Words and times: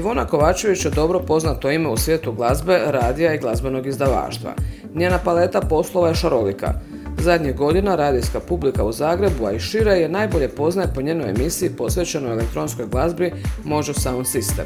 Ivona 0.00 0.26
Kovačević 0.26 0.84
je 0.84 0.90
dobro 0.90 1.18
poznato 1.18 1.70
ime 1.70 1.88
u 1.88 1.96
svijetu 1.96 2.32
glazbe, 2.32 2.80
radija 2.86 3.34
i 3.34 3.38
glazbenog 3.38 3.86
izdavaštva. 3.86 4.54
Njena 4.94 5.18
paleta 5.24 5.60
poslova 5.60 6.08
je 6.08 6.14
šarolika. 6.14 6.72
Zadnjih 7.18 7.56
godina 7.56 7.96
radijska 7.96 8.40
publika 8.40 8.84
u 8.84 8.92
Zagrebu, 8.92 9.46
a 9.46 9.52
i 9.52 9.58
šire 9.58 9.92
je 9.92 10.08
najbolje 10.08 10.48
poznaje 10.48 10.88
po 10.94 11.02
njenoj 11.02 11.30
emisiji 11.30 11.70
posvećenoj 11.70 12.32
elektronskoj 12.32 12.86
glazbi 12.86 13.32
Možo 13.64 13.94
Sound 13.94 14.26
System. 14.26 14.64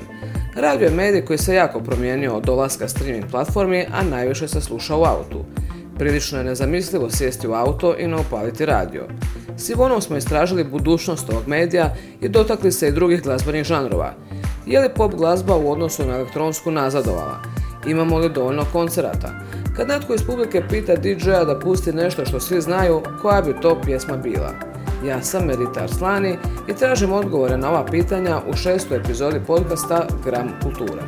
Radio 0.56 0.84
je 0.84 0.94
medij 0.94 1.24
koji 1.24 1.38
se 1.38 1.54
jako 1.54 1.80
promijenio 1.80 2.36
od 2.36 2.44
dolaska 2.44 2.88
streaming 2.88 3.24
platformi, 3.30 3.86
a 3.92 4.02
najviše 4.02 4.48
se 4.48 4.60
sluša 4.60 4.96
u 4.96 5.02
autu. 5.02 5.44
Prilično 5.98 6.38
je 6.38 6.44
nezamislivo 6.44 7.10
sjesti 7.10 7.48
u 7.48 7.52
auto 7.52 7.94
i 7.98 8.06
ne 8.06 8.16
upaliti 8.16 8.66
radio. 8.66 9.02
S 9.56 9.70
Ivonom 9.70 10.00
smo 10.00 10.16
istražili 10.16 10.64
budućnost 10.64 11.30
ovog 11.30 11.42
medija 11.46 11.94
i 12.20 12.28
dotakli 12.28 12.72
se 12.72 12.88
i 12.88 12.92
drugih 12.92 13.22
glazbenih 13.22 13.64
žanrova. 13.64 14.14
Je 14.66 14.80
li 14.80 14.88
pop 14.94 15.14
glazba 15.14 15.56
u 15.56 15.72
odnosu 15.72 16.06
na 16.06 16.14
elektronsku 16.14 16.70
nazadovala? 16.70 17.38
Imamo 17.86 18.18
li 18.18 18.28
dovoljno 18.28 18.64
koncerata? 18.72 19.28
Kad 19.76 19.88
netko 19.88 20.14
iz 20.14 20.22
publike 20.26 20.62
pita 20.68 20.96
DJ-a 20.96 21.44
da 21.44 21.58
pusti 21.58 21.92
nešto 21.92 22.24
što 22.24 22.40
svi 22.40 22.60
znaju, 22.60 23.02
koja 23.22 23.42
bi 23.42 23.60
to 23.60 23.80
pjesma 23.84 24.16
bila? 24.16 24.50
Ja 25.06 25.22
sam 25.22 25.44
Merita 25.46 25.80
Arslani 25.82 26.38
i 26.68 26.74
tražim 26.74 27.12
odgovore 27.12 27.56
na 27.56 27.70
ova 27.70 27.84
pitanja 27.84 28.40
u 28.48 28.56
šestoj 28.56 28.96
epizodi 28.96 29.40
podcasta 29.46 30.06
Gram 30.24 30.48
kulture. 30.62 31.02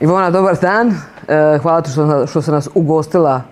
Ivona, 0.00 0.30
dobar 0.30 0.56
dan. 0.62 0.88
E, 1.28 1.58
hvala 1.62 1.82
ti 1.82 1.90
što, 1.90 2.26
što 2.26 2.42
se 2.42 2.52
nas 2.52 2.68
ugostila 2.74 3.42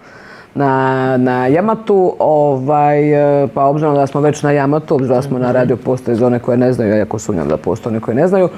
na, 0.58 1.16
na 1.16 1.46
Jamatu, 1.46 2.14
ovaj, 2.18 3.42
e, 3.42 3.48
pa 3.54 3.64
obzirom 3.64 3.94
da 3.94 4.06
smo 4.06 4.20
već 4.20 4.42
na 4.42 4.50
Jamatu, 4.50 4.94
obzirom 4.94 5.16
da 5.16 5.22
smo 5.22 5.38
na 5.38 5.52
radio 5.52 5.76
postoje 5.76 6.14
za 6.14 6.26
one 6.26 6.38
koje 6.38 6.56
ne 6.56 6.72
znaju, 6.72 6.96
iako 6.96 7.18
sumnjam 7.18 7.48
da 7.48 7.56
postoje 7.56 7.90
one 7.90 8.00
koje 8.00 8.14
ne 8.14 8.28
znaju, 8.28 8.48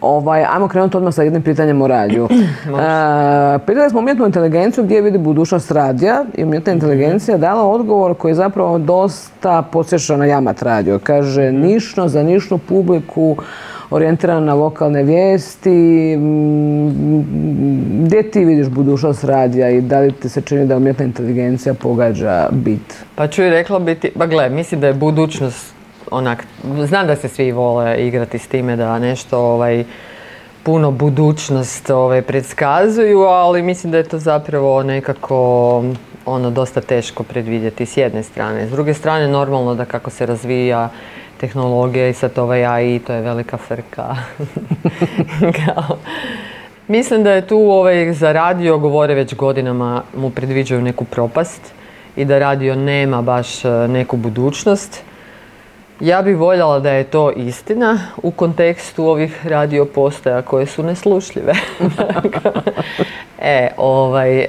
ovaj, 0.00 0.44
ajmo 0.44 0.68
krenuti 0.68 0.96
odmah 0.96 1.14
sa 1.14 1.22
jednim 1.22 1.42
pitanjem 1.42 1.82
o 1.82 1.86
radiju. 1.86 2.28
e, 2.30 3.58
pitali 3.66 3.90
smo 3.90 3.98
umjetnu 3.98 4.26
inteligenciju 4.26 4.84
gdje 4.84 5.00
vidi 5.00 5.18
budućnost 5.18 5.70
radija 5.70 6.24
i 6.34 6.44
umjetna 6.44 6.72
inteligencija 6.72 7.38
dala 7.38 7.66
odgovor 7.66 8.14
koji 8.14 8.30
je 8.30 8.34
zapravo 8.34 8.78
dosta 8.78 9.62
posjeća 9.62 10.16
na 10.16 10.24
Jamat 10.24 10.62
radio. 10.62 10.98
Kaže, 11.02 11.52
nišno 11.52 12.08
za 12.08 12.22
nišnu 12.22 12.58
publiku, 12.58 13.36
orijentirana 13.90 14.40
na 14.40 14.54
lokalne 14.54 15.02
vijesti. 15.02 16.16
Mm, 16.16 16.90
gdje 18.04 18.30
ti 18.30 18.44
vidiš 18.44 18.68
budućnost 18.68 19.24
radija 19.24 19.70
i 19.70 19.80
da 19.80 20.00
li 20.00 20.12
ti 20.12 20.28
se 20.28 20.40
čini 20.40 20.66
da 20.66 20.76
umjetna 20.76 21.04
inteligencija 21.04 21.74
pogađa 21.74 22.48
bit? 22.50 23.04
Pa 23.14 23.24
i 23.24 23.50
rekla 23.50 23.78
biti, 23.78 24.12
pa 24.18 24.26
gle, 24.26 24.48
mislim 24.48 24.80
da 24.80 24.86
je 24.86 24.94
budućnost 24.94 25.74
onak, 26.10 26.44
znam 26.86 27.06
da 27.06 27.16
se 27.16 27.28
svi 27.28 27.52
vole 27.52 28.06
igrati 28.06 28.38
s 28.38 28.48
time 28.48 28.76
da 28.76 28.98
nešto 28.98 29.38
ovaj, 29.38 29.84
puno 30.62 30.90
budućnost 30.90 31.90
ovaj, 31.90 32.22
predskazuju, 32.22 33.20
ali 33.20 33.62
mislim 33.62 33.90
da 33.92 33.98
je 33.98 34.04
to 34.04 34.18
zapravo 34.18 34.82
nekako 34.82 35.84
ono 36.26 36.50
dosta 36.50 36.80
teško 36.80 37.22
predvidjeti 37.22 37.86
s 37.86 37.96
jedne 37.96 38.22
strane. 38.22 38.66
S 38.66 38.70
druge 38.70 38.94
strane 38.94 39.28
normalno 39.28 39.74
da 39.74 39.84
kako 39.84 40.10
se 40.10 40.26
razvija 40.26 40.88
tehnologija 41.40 42.08
i 42.08 42.12
sad 42.12 42.38
ovaj 42.38 42.66
AI, 42.66 42.98
to 42.98 43.12
je 43.12 43.20
velika 43.20 43.56
frka. 43.56 44.16
Mislim 46.88 47.22
da 47.22 47.32
je 47.32 47.46
tu 47.46 47.58
ovaj, 47.58 48.12
za 48.12 48.32
radio, 48.32 48.78
govore 48.78 49.14
već 49.14 49.34
godinama, 49.34 50.02
mu 50.16 50.30
predviđaju 50.30 50.82
neku 50.82 51.04
propast 51.04 51.72
i 52.16 52.24
da 52.24 52.38
radio 52.38 52.74
nema 52.74 53.22
baš 53.22 53.64
e, 53.64 53.68
neku 53.88 54.16
budućnost. 54.16 55.02
Ja 56.00 56.22
bih 56.22 56.36
voljela 56.36 56.78
da 56.78 56.90
je 56.90 57.04
to 57.04 57.30
istina 57.30 57.98
u 58.22 58.30
kontekstu 58.30 59.04
ovih 59.04 59.46
radio 59.46 59.84
postaja 59.84 60.42
koje 60.42 60.66
su 60.66 60.82
neslušljive. 60.82 61.54
e, 63.38 63.68
ovaj, 63.76 64.40
e, 64.40 64.48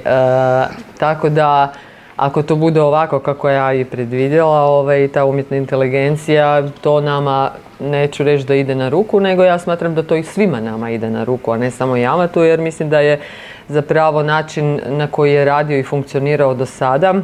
tako 0.98 1.28
da 1.28 1.72
ako 2.22 2.42
to 2.42 2.56
bude 2.56 2.80
ovako 2.80 3.18
kako 3.18 3.48
ja 3.48 3.72
i 3.72 3.84
predvidjela, 3.84 4.60
ovaj, 4.60 5.08
ta 5.08 5.24
umjetna 5.24 5.56
inteligencija, 5.56 6.68
to 6.80 7.00
nama 7.00 7.50
neću 7.80 8.24
reći 8.24 8.46
da 8.46 8.54
ide 8.54 8.74
na 8.74 8.88
ruku, 8.88 9.20
nego 9.20 9.44
ja 9.44 9.58
smatram 9.58 9.94
da 9.94 10.02
to 10.02 10.16
i 10.16 10.22
svima 10.22 10.60
nama 10.60 10.90
ide 10.90 11.10
na 11.10 11.24
ruku, 11.24 11.52
a 11.52 11.56
ne 11.56 11.70
samo 11.70 11.96
Jamatu, 11.96 12.42
jer 12.42 12.60
mislim 12.60 12.90
da 12.90 13.00
je 13.00 13.20
zapravo 13.68 14.22
način 14.22 14.80
na 14.86 15.06
koji 15.06 15.32
je 15.32 15.44
radio 15.44 15.78
i 15.78 15.82
funkcionirao 15.82 16.54
do 16.54 16.66
sada, 16.66 17.14
e, 17.14 17.20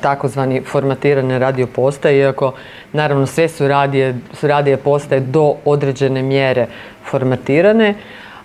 takozvani 0.00 0.62
formatirane 0.62 1.38
radio 1.38 1.66
postaje, 1.66 2.18
iako 2.18 2.52
naravno 2.92 3.26
sve 3.26 3.48
su 3.48 3.68
radije, 3.68 4.18
su 4.32 4.46
radije 4.46 4.76
postaje 4.76 5.20
do 5.20 5.54
određene 5.64 6.22
mjere 6.22 6.66
formatirane, 7.04 7.94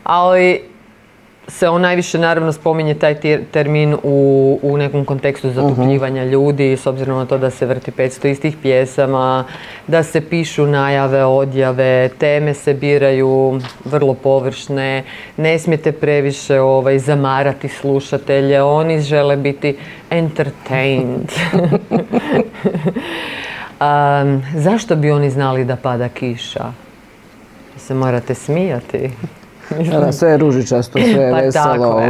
ali 0.04 0.75
se 1.48 1.70
on 1.70 1.82
najviše 1.82 2.18
naravno 2.18 2.52
spominje 2.54 2.94
taj 2.94 3.16
termin 3.52 3.96
u, 4.04 4.60
u 4.62 4.78
nekom 4.78 5.06
kontekstu 5.06 5.52
zatupljivanja 5.52 6.24
uh 6.24 6.30
ljudi 6.32 6.78
s 6.78 6.86
obzirom 6.86 7.18
na 7.18 7.26
to 7.26 7.38
da 7.38 7.50
se 7.50 7.66
vrti 7.66 7.92
500 7.92 8.28
istih 8.28 8.58
pjesama, 8.62 9.46
da 9.88 10.04
se 10.04 10.22
pišu 10.22 10.66
najave, 10.66 11.26
odjave, 11.26 12.10
teme 12.10 12.54
se 12.54 12.74
biraju 12.74 13.60
vrlo 13.86 14.14
površne, 14.14 15.04
ne 15.38 15.60
smijete 15.60 15.92
previše 15.92 16.60
ovaj, 16.60 17.00
zamarati 17.00 17.68
slušatelje, 17.68 18.64
oni 18.64 19.02
žele 19.02 19.38
biti 19.38 19.78
entertained. 20.10 21.32
um, 23.82 24.44
zašto 24.56 24.96
bi 24.96 25.12
oni 25.12 25.30
znali 25.30 25.66
da 25.66 25.76
pada 25.76 26.10
kiša? 26.10 26.72
Se 27.78 27.94
morate 27.94 28.36
smijati. 28.36 29.10
Da, 29.92 30.12
sve 30.12 30.30
je 30.30 30.38
ružičasto, 30.38 31.00
sve 31.00 31.24
je 31.24 31.32
pa 31.32 31.38
veselo. 31.38 32.02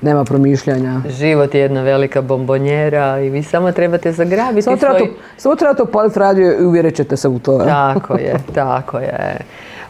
Nema 0.00 0.24
promišljanja. 0.24 1.00
Život 1.08 1.54
je 1.54 1.60
jedna 1.60 1.82
velika 1.82 2.22
bombonjera 2.22 3.20
i 3.20 3.30
vi 3.30 3.42
samo 3.42 3.72
trebate 3.72 4.12
zagrabiti 4.12 4.62
samo 4.62 4.76
svoj... 4.76 5.08
Samo 5.36 5.56
trebate 5.56 5.82
upaliti 5.82 6.18
radio 6.18 6.60
i 6.60 6.64
uvjerit 6.64 6.96
ćete 6.96 7.16
se 7.16 7.28
u 7.28 7.38
to. 7.38 7.58
Tako 7.58 8.14
je, 8.14 8.34
tako 8.54 8.98
je. 8.98 9.36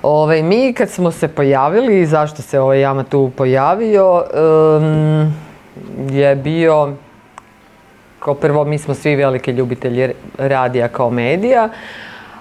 Ove, 0.02 0.42
mi 0.42 0.72
kad 0.72 0.90
smo 0.90 1.10
se 1.10 1.28
pojavili 1.28 2.00
i 2.00 2.06
zašto 2.06 2.42
se 2.42 2.60
ovaj 2.60 2.80
Jama 2.80 3.04
tu 3.04 3.30
pojavio, 3.36 4.24
je 6.10 6.36
bio 6.36 6.94
kao 8.24 8.34
prvo 8.34 8.64
mi 8.64 8.78
smo 8.78 8.94
svi 8.94 9.16
veliki 9.16 9.50
ljubitelji 9.50 10.12
radija 10.38 10.88
kao 10.88 11.10
medija, 11.10 11.68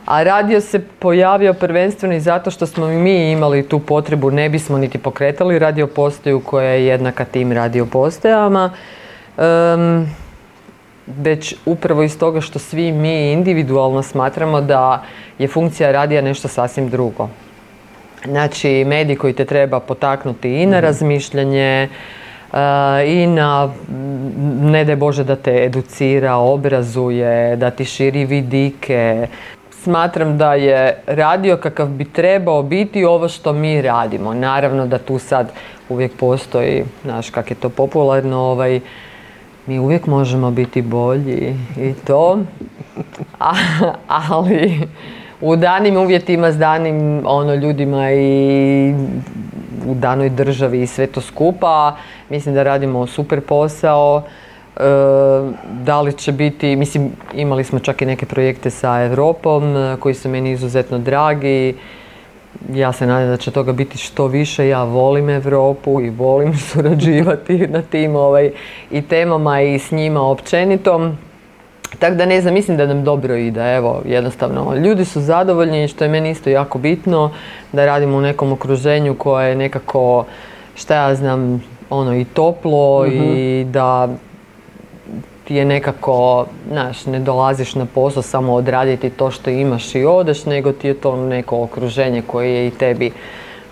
a 0.06 0.24
radio 0.24 0.62
se 0.62 0.80
pojavio 1.00 1.53
prvenstveno 1.53 2.16
i 2.16 2.19
zato 2.19 2.52
što 2.52 2.66
smo 2.66 2.88
mi 2.88 3.31
imali 3.31 3.69
tu 3.69 3.80
potrebu, 3.80 4.31
ne 4.31 4.50
bismo 4.50 4.78
niti 4.78 4.97
pokretali 4.97 5.59
radio 5.59 5.88
postaju 5.88 6.40
koja 6.40 6.69
je 6.69 6.86
jednaka 6.86 7.25
tim 7.25 7.52
radio 7.52 7.86
postajama. 7.86 8.72
već 11.08 11.56
upravo 11.66 12.03
iz 12.03 12.19
toga 12.19 12.41
što 12.41 12.59
svi 12.59 12.91
mi 12.91 13.31
individualno 13.31 14.03
smatramo 14.03 14.62
da 14.62 15.03
je 15.40 15.47
funkcija 15.47 15.91
radija 15.91 16.22
nešto 16.22 16.47
sasvim 16.47 16.90
drugo. 16.90 17.30
Znači, 18.25 18.85
medij 18.88 19.16
koji 19.16 19.34
te 19.34 19.46
treba 19.46 19.80
potaknuti 19.80 20.53
i 20.53 20.66
na 20.66 20.78
mhm. 20.78 20.85
razmišljanje, 20.85 21.90
i 23.06 23.28
na, 23.28 23.74
ne 24.62 24.85
daj 24.85 24.96
Bože 24.96 25.24
da 25.24 25.35
te 25.35 25.64
educira, 25.66 26.35
obrazuje, 26.35 27.56
da 27.56 27.72
ti 27.72 27.85
širi 27.85 28.25
vidike, 28.25 29.28
smatram 29.83 30.38
da 30.38 30.53
je 30.53 31.03
radio 31.07 31.57
kakav 31.57 31.88
bi 31.88 32.05
trebao 32.05 32.63
biti 32.63 33.05
ovo 33.05 33.29
što 33.29 33.53
mi 33.53 33.81
radimo. 33.81 34.34
Naravno 34.34 34.87
da 34.87 34.97
tu 34.97 35.19
sad 35.19 35.52
uvijek 35.90 36.11
postoji, 36.19 36.84
znaš 37.03 37.29
kak 37.29 37.52
je 37.52 37.55
to 37.55 37.69
popularno, 37.69 38.37
ovaj, 38.37 38.79
mi 39.67 39.79
uvijek 39.79 40.08
možemo 40.08 40.52
biti 40.52 40.81
bolji 40.81 41.55
i 41.78 41.93
to, 42.08 42.40
ali 44.08 44.87
u 45.41 45.55
danim 45.55 45.97
uvjetima 45.97 46.52
s 46.52 46.58
danim 46.58 47.22
ono, 47.25 47.55
ljudima 47.55 48.11
i 48.11 48.93
u 49.87 49.96
danoj 49.96 50.29
državi 50.29 50.81
i 50.81 50.87
sve 50.87 51.08
to 51.08 51.22
skupa, 51.22 51.96
mislim 52.29 52.55
da 52.55 52.63
radimo 52.63 53.08
super 53.08 53.41
posao. 53.41 54.23
E, 54.78 54.84
da 55.84 56.02
li 56.02 56.14
će 56.14 56.31
biti, 56.31 56.75
mislim 56.75 57.11
imali 57.34 57.64
smo 57.64 57.79
čak 57.79 58.02
i 58.02 58.05
neke 58.05 58.25
projekte 58.25 58.70
sa 58.70 59.03
Europom 59.03 59.78
e, 59.78 59.97
koji 59.99 60.16
su 60.16 60.29
meni 60.29 60.52
izuzetno 60.52 60.99
dragi. 60.99 61.75
Ja 62.73 62.93
se 62.93 63.08
nadam 63.08 63.29
da 63.29 63.37
će 63.37 63.52
toga 63.52 63.72
biti 63.72 63.97
što 63.97 64.28
više. 64.28 64.67
Ja 64.67 64.84
volim 64.84 65.29
Europu 65.29 66.02
i 66.02 66.09
volim 66.09 66.58
surađivati 66.72 67.67
na 67.67 67.81
tim 67.81 68.16
ovaj, 68.16 68.52
i 68.91 69.02
temama 69.02 69.61
i 69.61 69.79
s 69.79 69.91
njima 69.91 70.22
općenito. 70.22 71.11
Tako 71.99 72.16
da 72.16 72.25
ne 72.25 72.41
znam, 72.41 72.53
mislim 72.53 72.78
da 72.78 72.85
nam 72.85 73.03
dobro 73.03 73.35
ide, 73.35 73.75
evo, 73.75 74.02
jednostavno, 74.05 74.75
ljudi 74.75 75.05
su 75.05 75.22
zadovoljni, 75.22 75.87
što 75.87 76.03
je 76.03 76.09
meni 76.09 76.31
isto 76.31 76.49
jako 76.49 76.79
bitno, 76.79 77.31
da 77.72 77.85
radimo 77.85 78.17
u 78.17 78.22
nekom 78.22 78.52
okruženju 78.52 79.16
koje 79.16 79.49
je 79.49 79.55
nekako, 79.55 80.25
šta 80.75 80.96
ja 80.96 81.16
znam, 81.16 81.64
ono 81.90 82.16
i 82.16 82.25
toplo 82.25 83.05
i 83.05 83.61
mhm. 83.64 83.72
da 83.72 84.08
ti 85.43 85.55
je 85.55 85.66
nekako, 85.66 86.45
znaš, 86.72 87.05
ne 87.05 87.19
dolaziš 87.19 87.75
na 87.75 87.85
posao 87.85 88.23
samo 88.23 88.53
odraditi 88.53 89.09
to 89.09 89.31
što 89.31 89.49
imaš 89.49 89.95
i 89.95 90.05
odeš, 90.05 90.45
nego 90.45 90.72
ti 90.72 90.87
je 90.87 90.93
to 90.93 91.16
neko 91.16 91.63
okruženje 91.63 92.22
koje 92.22 92.53
je 92.53 92.67
i 92.67 92.72
tebi 92.72 93.11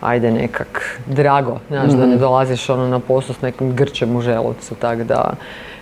ajde 0.02 0.32
nekak 0.32 1.00
drago, 1.06 1.60
znaš, 1.68 1.92
da 1.92 2.06
ne 2.06 2.12
mhm. 2.12 2.20
dolaziš 2.20 2.70
ono 2.70 2.88
na 2.88 3.00
posao 3.00 3.36
s 3.36 3.42
nekim 3.42 3.76
grčem 3.76 4.16
u 4.16 4.22
želucu, 4.22 4.76
tako 4.76 5.04
da 5.04 5.34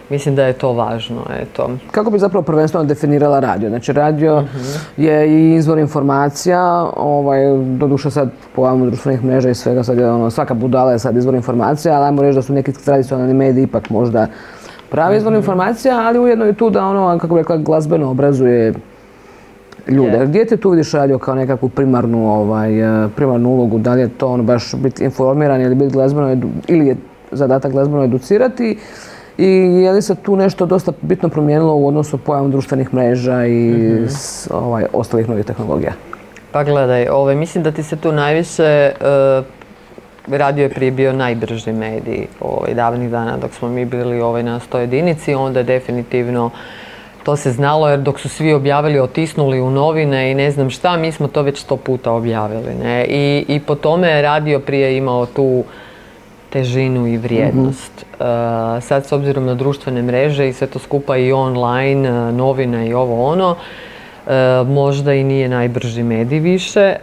mislim 0.09 0.35
da 0.35 0.43
je 0.43 0.53
to 0.53 0.73
važno, 0.73 1.21
eto. 1.41 1.69
Kako 1.91 2.11
bi 2.11 2.19
zapravo 2.19 2.43
prvenstveno 2.43 2.85
definirala 2.85 3.39
radio? 3.39 3.69
Znači 3.69 3.93
radio 3.93 4.41
mhm. 4.41 5.03
je 5.03 5.29
i 5.29 5.55
izvor 5.55 5.77
informacija, 5.77 6.89
ovaj, 6.97 7.39
doduše 7.77 8.11
sad 8.11 8.29
po 8.55 8.61
ovom 8.61 8.89
društvenih 8.89 9.23
mreža 9.23 9.49
i 9.49 9.55
svega, 9.55 9.83
sad 9.83 9.97
je 9.97 10.11
ono, 10.11 10.29
svaka 10.29 10.53
budala 10.53 10.91
je 10.91 10.99
sad 10.99 11.17
izvor 11.17 11.35
informacija, 11.35 11.95
ali 11.95 12.05
ajmo 12.05 12.21
reći 12.21 12.35
da 12.35 12.41
su 12.41 12.53
neki 12.53 12.73
tradicionalni 12.73 13.33
mediji 13.33 13.63
ipak 13.63 13.89
možda 13.89 14.27
pravi 14.89 15.17
izvor 15.17 15.33
mhm. 15.33 15.39
informacija, 15.39 15.99
ali 15.99 16.19
ujedno 16.19 16.45
je 16.45 16.53
tu 16.53 16.69
da 16.69 16.85
ono, 16.85 17.19
kako 17.19 17.33
bi 17.35 17.41
rekla, 17.41 17.57
glazbeno 17.57 18.11
obrazuje 18.11 18.73
ljude. 19.87 20.17
Yeah. 20.17 20.27
Gdje 20.27 20.45
te 20.45 20.57
tu 20.57 20.69
vidiš 20.69 20.91
radio 20.91 21.17
kao 21.17 21.35
nekakvu 21.35 21.69
primarnu, 21.69 22.29
ovaj, 22.29 22.79
eh, 23.05 23.07
primarnu 23.15 23.49
ulogu? 23.49 23.77
Da 23.77 23.93
li 23.93 24.01
je 24.01 24.09
to 24.09 24.27
ono 24.27 24.43
baš 24.43 24.75
biti 24.75 25.03
informiran 25.03 25.61
ili 25.61 25.75
biti 25.75 25.93
glazbeno 25.93 26.37
ili 26.67 26.87
je 26.87 26.95
zadatak 27.31 27.71
glazbeno 27.71 28.03
educirati? 28.03 28.77
I 29.37 29.47
je 29.83 29.91
li 29.91 30.01
se 30.01 30.15
tu 30.15 30.35
nešto 30.35 30.65
dosta 30.65 30.91
bitno 31.01 31.29
promijenilo 31.29 31.75
u 31.75 31.87
odnosu 31.87 32.17
pojavom 32.17 32.51
društvenih 32.51 32.93
mreža 32.93 33.45
i 33.45 33.71
mhm. 33.71 34.05
ovaj, 34.51 34.85
ostalih 34.93 35.29
novih 35.29 35.45
tehnologija? 35.45 35.93
Pa 36.51 36.63
gledaj, 36.63 37.07
ovaj, 37.07 37.35
mislim 37.35 37.63
da 37.63 37.71
ti 37.71 37.83
se 37.83 37.95
tu 37.95 38.11
najviše 38.11 38.91
uh, 39.01 39.45
radio 40.37 40.63
je 40.63 40.69
prije 40.69 40.91
bio 40.91 41.13
najbrži 41.13 41.71
medij 41.71 42.27
ovaj, 42.39 42.73
davnih 42.73 43.09
dana 43.09 43.37
dok 43.37 43.53
smo 43.53 43.69
mi 43.69 43.85
bili 43.85 44.21
ovaj, 44.21 44.43
na 44.43 44.59
100 44.59 44.77
jedinici, 44.77 45.33
onda 45.33 45.63
definitivno 45.63 46.49
to 47.23 47.35
se 47.35 47.51
znalo 47.51 47.89
jer 47.89 47.99
dok 47.99 48.19
su 48.19 48.29
svi 48.29 48.53
objavili, 48.53 48.99
otisnuli 48.99 49.61
u 49.61 49.69
novine 49.69 50.31
i 50.31 50.35
ne 50.35 50.51
znam 50.51 50.69
šta, 50.69 50.97
mi 50.97 51.11
smo 51.11 51.27
to 51.27 51.41
već 51.41 51.59
sto 51.59 51.77
puta 51.77 52.11
objavili. 52.11 52.75
Ne? 52.83 53.05
I, 53.05 53.45
I 53.47 53.59
po 53.59 53.75
tome 53.75 54.07
je 54.07 54.21
radio 54.21 54.59
prije 54.59 54.97
imao 54.97 55.25
tu 55.25 55.63
težinu 56.49 57.07
i 57.07 57.17
vrijednost. 57.17 57.91
Mhm. 57.95 58.23
Uh, 58.23 58.83
sad 58.83 59.05
s 59.05 59.11
obzirom 59.11 59.45
na 59.45 59.55
društvene 59.55 60.01
mreže 60.01 60.49
i 60.49 60.53
sve 60.53 60.67
to 60.67 60.79
skupa 60.79 61.17
i 61.17 61.31
online, 61.31 62.11
uh, 62.11 62.33
novine 62.33 62.87
i 62.87 62.93
ovo 62.93 63.25
ono, 63.25 63.51
uh, 63.51 63.57
možda 64.67 65.13
i 65.13 65.23
nije 65.23 65.49
najbrži 65.49 66.03
medij 66.03 66.39
više, 66.39 66.95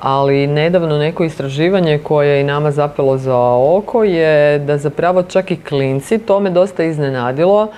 ali 0.00 0.46
nedavno 0.46 0.98
neko 0.98 1.24
istraživanje 1.24 1.98
koje 1.98 2.28
je 2.28 2.40
i 2.40 2.44
nama 2.44 2.70
zapelo 2.70 3.18
za 3.18 3.38
oko 3.76 4.04
je 4.04 4.58
da 4.58 4.78
zapravo 4.78 5.22
čak 5.22 5.50
i 5.50 5.56
klinci, 5.56 6.18
to 6.18 6.40
me 6.40 6.50
dosta 6.50 6.84
iznenadilo, 6.84 7.68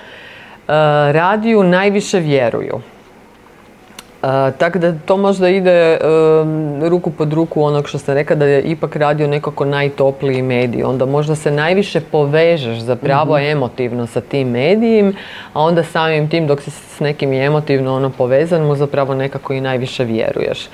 Eh, 0.69 1.11
radiju 1.11 1.63
najviše 1.63 2.19
vjeruju. 2.19 2.81
Tako 4.57 4.79
da 4.79 4.93
to 5.05 5.17
možda 5.17 5.49
ide 5.49 5.97
ruku 6.89 7.11
pod 7.11 7.33
ruku 7.33 7.63
onog 7.63 7.87
što 7.87 7.97
sam 7.97 8.15
rekla 8.15 8.35
da 8.35 8.45
je 8.45 8.61
ipak 8.61 8.95
radio 8.95 9.27
nekako 9.27 9.65
najtopliji 9.65 10.41
medij. 10.41 10.83
Onda 10.83 11.05
možda 11.05 11.35
se 11.35 11.51
najviše 11.51 12.01
povežeš 12.01 12.79
zapravo 12.79 13.37
mm 13.37 13.41
emotivno 13.41 14.07
sa 14.07 14.21
tim 14.21 14.49
medijem, 14.49 15.13
a 15.53 15.61
onda 15.61 15.83
samim 15.83 16.29
tim 16.29 16.47
dok 16.47 16.61
si 16.61 16.71
s 16.71 16.99
nekim 16.99 17.33
emotivno 17.33 17.95
ono 17.95 18.09
povezan 18.09 18.61
mu 18.61 18.75
zapravo 18.75 19.13
nekako 19.13 19.53
i 19.53 19.61
najviše 19.61 20.03
vjeruješ. 20.03 20.67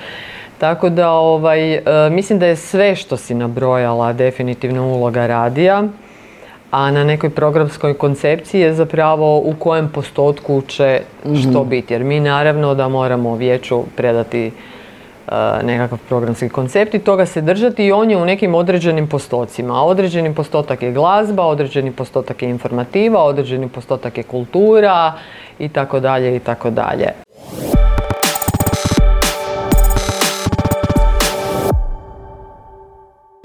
Tako 0.58 0.88
da 0.88 1.10
ovaj, 1.10 1.74
eh, 1.74 1.82
mislim 2.10 2.38
da 2.38 2.46
je 2.46 2.56
sve 2.56 2.96
što 2.96 3.16
si 3.16 3.34
nabrojala 3.34 4.12
definitivno 4.12 4.86
uloga 4.86 5.26
radija 5.26 5.84
a 6.76 6.90
na 6.90 7.04
nekoj 7.04 7.30
programskoj 7.30 7.94
koncepciji 7.94 8.60
je 8.60 8.74
zapravo 8.74 9.38
u 9.38 9.54
kojem 9.58 9.88
postotku 9.88 10.62
će 10.68 11.00
što 11.22 11.60
mhm. 11.60 11.68
biti. 11.68 11.94
Jer 11.94 12.04
mi 12.04 12.20
naravno 12.20 12.74
da 12.74 12.88
moramo 12.88 13.34
vijeću 13.36 13.82
predati 13.96 14.50
uh, 15.26 15.32
nekakav 15.62 15.98
programski 16.08 16.48
koncept 16.48 16.94
i 16.94 16.98
toga 16.98 17.26
se 17.26 17.40
držati 17.40 17.86
i 17.86 17.92
on 17.92 18.10
je 18.10 18.16
u 18.16 18.24
nekim 18.24 18.54
određenim 18.54 19.06
postocima. 19.06 19.82
Određeni 19.82 20.34
postotak 20.34 20.82
je 20.82 20.92
glazba, 20.92 21.46
određeni 21.46 21.92
postotak 21.92 22.42
je 22.42 22.50
informativa, 22.50 23.24
određeni 23.24 23.68
postotak 23.68 24.18
je 24.18 24.22
kultura 24.22 25.12
i 25.58 25.68
tako 25.68 26.00
dalje 26.00 26.36
i 26.36 26.38
tako 26.38 26.70
dalje. 26.70 27.08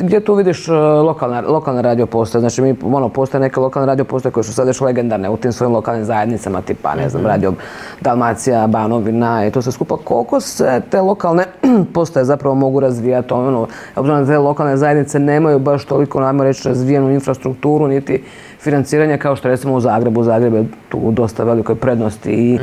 Gdje 0.01 0.19
tu 0.19 0.33
vidiš 0.33 0.67
e, 0.67 0.71
lokalna, 0.73 1.41
lokalna 1.41 1.81
radio 1.81 2.05
postaje? 2.05 2.39
Znači 2.39 2.61
mi, 2.61 2.75
ono, 2.83 3.09
postoje 3.09 3.41
neke 3.41 3.59
lokalne 3.59 3.85
radio 3.85 4.05
postaje 4.05 4.33
koje 4.33 4.43
su 4.43 4.53
sad 4.53 4.67
još 4.67 4.81
legendarne 4.81 5.29
u 5.29 5.37
tim 5.37 5.51
svojim 5.51 5.73
lokalnim 5.73 6.05
zajednicama, 6.05 6.61
tipa, 6.61 6.95
ne 6.95 7.09
znam, 7.09 7.21
mhm. 7.21 7.29
radio 7.31 7.53
Dalmacija, 8.01 8.67
Banovina 8.67 9.45
i 9.45 9.51
to 9.51 9.61
se 9.61 9.71
skupa. 9.71 9.97
Koliko 10.03 10.39
se 10.39 10.81
te 10.89 11.01
lokalne 11.01 11.45
postaje 11.93 12.25
zapravo 12.25 12.55
mogu 12.55 12.79
razvijati? 12.79 13.33
Ono, 13.33 13.67
obzirom 13.95 14.19
da 14.19 14.27
te 14.27 14.37
lokalne 14.37 14.77
zajednice 14.77 15.19
nemaju 15.19 15.59
baš 15.59 15.85
toliko, 15.85 16.19
najmo 16.19 16.43
reći, 16.43 16.67
razvijenu 16.67 17.11
infrastrukturu, 17.11 17.87
niti 17.87 18.23
financiranja 18.61 19.17
kao 19.17 19.35
što 19.35 19.47
recimo 19.47 19.73
u 19.73 19.79
Zagrebu. 19.79 20.23
Zagreb 20.23 20.53
je 20.53 20.65
tu 20.89 20.97
u 20.97 21.11
dosta 21.11 21.43
velikoj 21.43 21.75
prednosti 21.75 22.31
i 22.31 22.59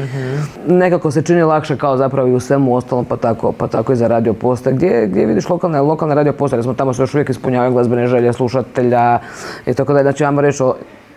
nekako 0.68 1.10
se 1.10 1.22
čini 1.22 1.42
lakše 1.42 1.76
kao 1.76 1.96
zapravo 1.96 2.28
i 2.28 2.34
u 2.34 2.40
svemu 2.40 2.74
ostalom, 2.74 3.04
pa 3.04 3.16
tako, 3.16 3.52
pa 3.52 3.66
tako 3.66 3.92
i 3.92 3.96
za 3.96 4.08
radio 4.08 4.34
postaje. 4.34 4.76
Gdje, 4.76 5.06
gdje 5.06 5.26
vidiš 5.26 5.48
lokalne, 5.48 5.80
lokalne 5.80 6.14
radio 6.14 6.32
postaje? 6.32 6.58
Recimo 6.58 6.74
tamo 6.74 6.92
se 6.92 7.02
još 7.02 7.14
uvijek 7.14 7.30
ispunjavaju 7.30 7.72
glazbene 7.72 8.06
želje 8.06 8.32
slušatelja 8.32 9.18
i 9.66 9.74
tako 9.74 9.92
da. 9.92 10.02
Znači, 10.02 10.24
ajmo 10.24 10.40
reći, 10.40 10.62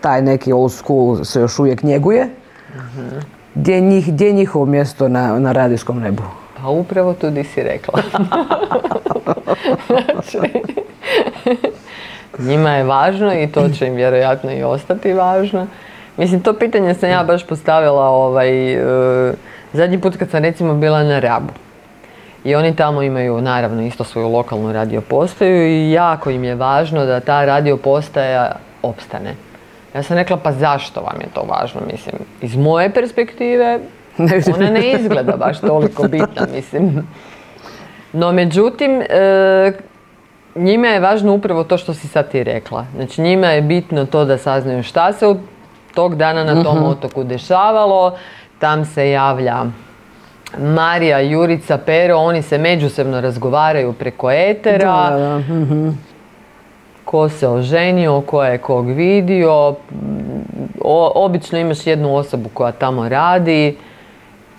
taj 0.01 0.21
neki 0.21 0.53
old 0.53 0.71
school 0.71 1.23
se 1.23 1.39
još 1.39 1.59
uvijek 1.59 1.83
njeguje. 1.83 2.29
Gdje, 3.55 3.73
je 3.75 3.81
njih, 3.81 4.13
gdje 4.13 4.31
njihovo 4.31 4.65
mjesto 4.65 5.07
na, 5.07 5.39
na 5.39 5.51
radijskom 5.51 5.99
nebu? 5.99 6.23
Pa 6.61 6.69
upravo 6.69 7.13
tu 7.13 7.29
di 7.29 7.43
si 7.43 7.63
rekla. 7.63 8.01
znači, 10.11 10.37
njima 12.39 12.69
je 12.69 12.83
važno 12.83 13.33
i 13.33 13.47
to 13.47 13.69
će 13.69 13.87
im 13.87 13.95
vjerojatno 13.95 14.51
i 14.51 14.63
ostati 14.63 15.13
važno. 15.13 15.67
Mislim, 16.17 16.41
to 16.41 16.53
pitanje 16.53 16.93
sam 16.93 17.09
ja 17.09 17.23
baš 17.23 17.47
postavila 17.47 18.05
ovaj, 18.09 18.75
uh, 18.75 19.33
zadnji 19.73 20.01
put 20.01 20.17
kad 20.17 20.29
sam 20.29 20.43
recimo 20.43 20.73
bila 20.73 21.03
na 21.03 21.19
Rabu. 21.19 21.53
I 22.43 22.55
oni 22.55 22.75
tamo 22.75 23.01
imaju 23.01 23.41
naravno 23.41 23.81
isto 23.81 24.03
svoju 24.03 24.29
lokalnu 24.29 24.73
radio 24.73 25.01
postaju 25.01 25.67
i 25.67 25.91
jako 25.91 26.29
im 26.29 26.43
je 26.43 26.55
važno 26.55 27.05
da 27.05 27.19
ta 27.19 27.45
radio 27.45 27.77
postaja 27.77 28.51
opstane. 28.81 29.35
Ja 29.95 30.03
sam 30.03 30.17
rekla 30.17 30.37
pa 30.37 30.51
zašto 30.51 31.01
vam 31.01 31.21
je 31.21 31.27
to 31.33 31.41
važno, 31.41 31.81
mislim, 31.91 32.15
iz 32.41 32.55
moje 32.55 32.93
perspektive 32.93 33.79
ona 34.55 34.69
ne 34.69 34.91
izgleda 34.91 35.37
baš 35.37 35.59
toliko 35.59 36.07
bitna, 36.07 36.47
mislim. 36.55 37.07
No 38.13 38.31
međutim, 38.31 39.01
e, 39.09 39.71
njima 40.55 40.87
je 40.87 40.99
važno 40.99 41.33
upravo 41.33 41.63
to 41.63 41.77
što 41.77 41.93
si 41.93 42.07
sad 42.07 42.31
ti 42.31 42.43
rekla. 42.43 42.85
Znači 42.95 43.21
njima 43.21 43.47
je 43.47 43.61
bitno 43.61 44.05
to 44.05 44.25
da 44.25 44.37
saznaju 44.37 44.83
šta 44.83 45.13
se 45.13 45.27
u 45.27 45.37
tog 45.95 46.15
dana 46.15 46.43
na 46.43 46.63
tom 46.63 46.77
mhm. 46.77 46.85
otoku 46.85 47.23
dešavalo. 47.23 48.17
Tam 48.59 48.85
se 48.85 49.09
javlja 49.09 49.65
Marija, 50.57 51.19
Jurica, 51.19 51.77
Pero, 51.77 52.17
oni 52.17 52.41
se 52.41 52.57
međusobno 52.57 53.21
razgovaraju 53.21 53.93
preko 53.93 54.31
etera. 54.31 55.09
Da, 55.09 55.37
mhm. 55.39 55.89
Ko 57.05 57.29
se 57.29 57.47
oženio, 57.47 58.21
ko 58.21 58.43
je 58.43 58.57
kog 58.57 58.87
vidio. 58.87 59.75
obično 61.15 61.57
imaš 61.57 61.87
jednu 61.87 62.15
osobu 62.15 62.49
koja 62.53 62.71
tamo 62.71 63.09
radi 63.09 63.77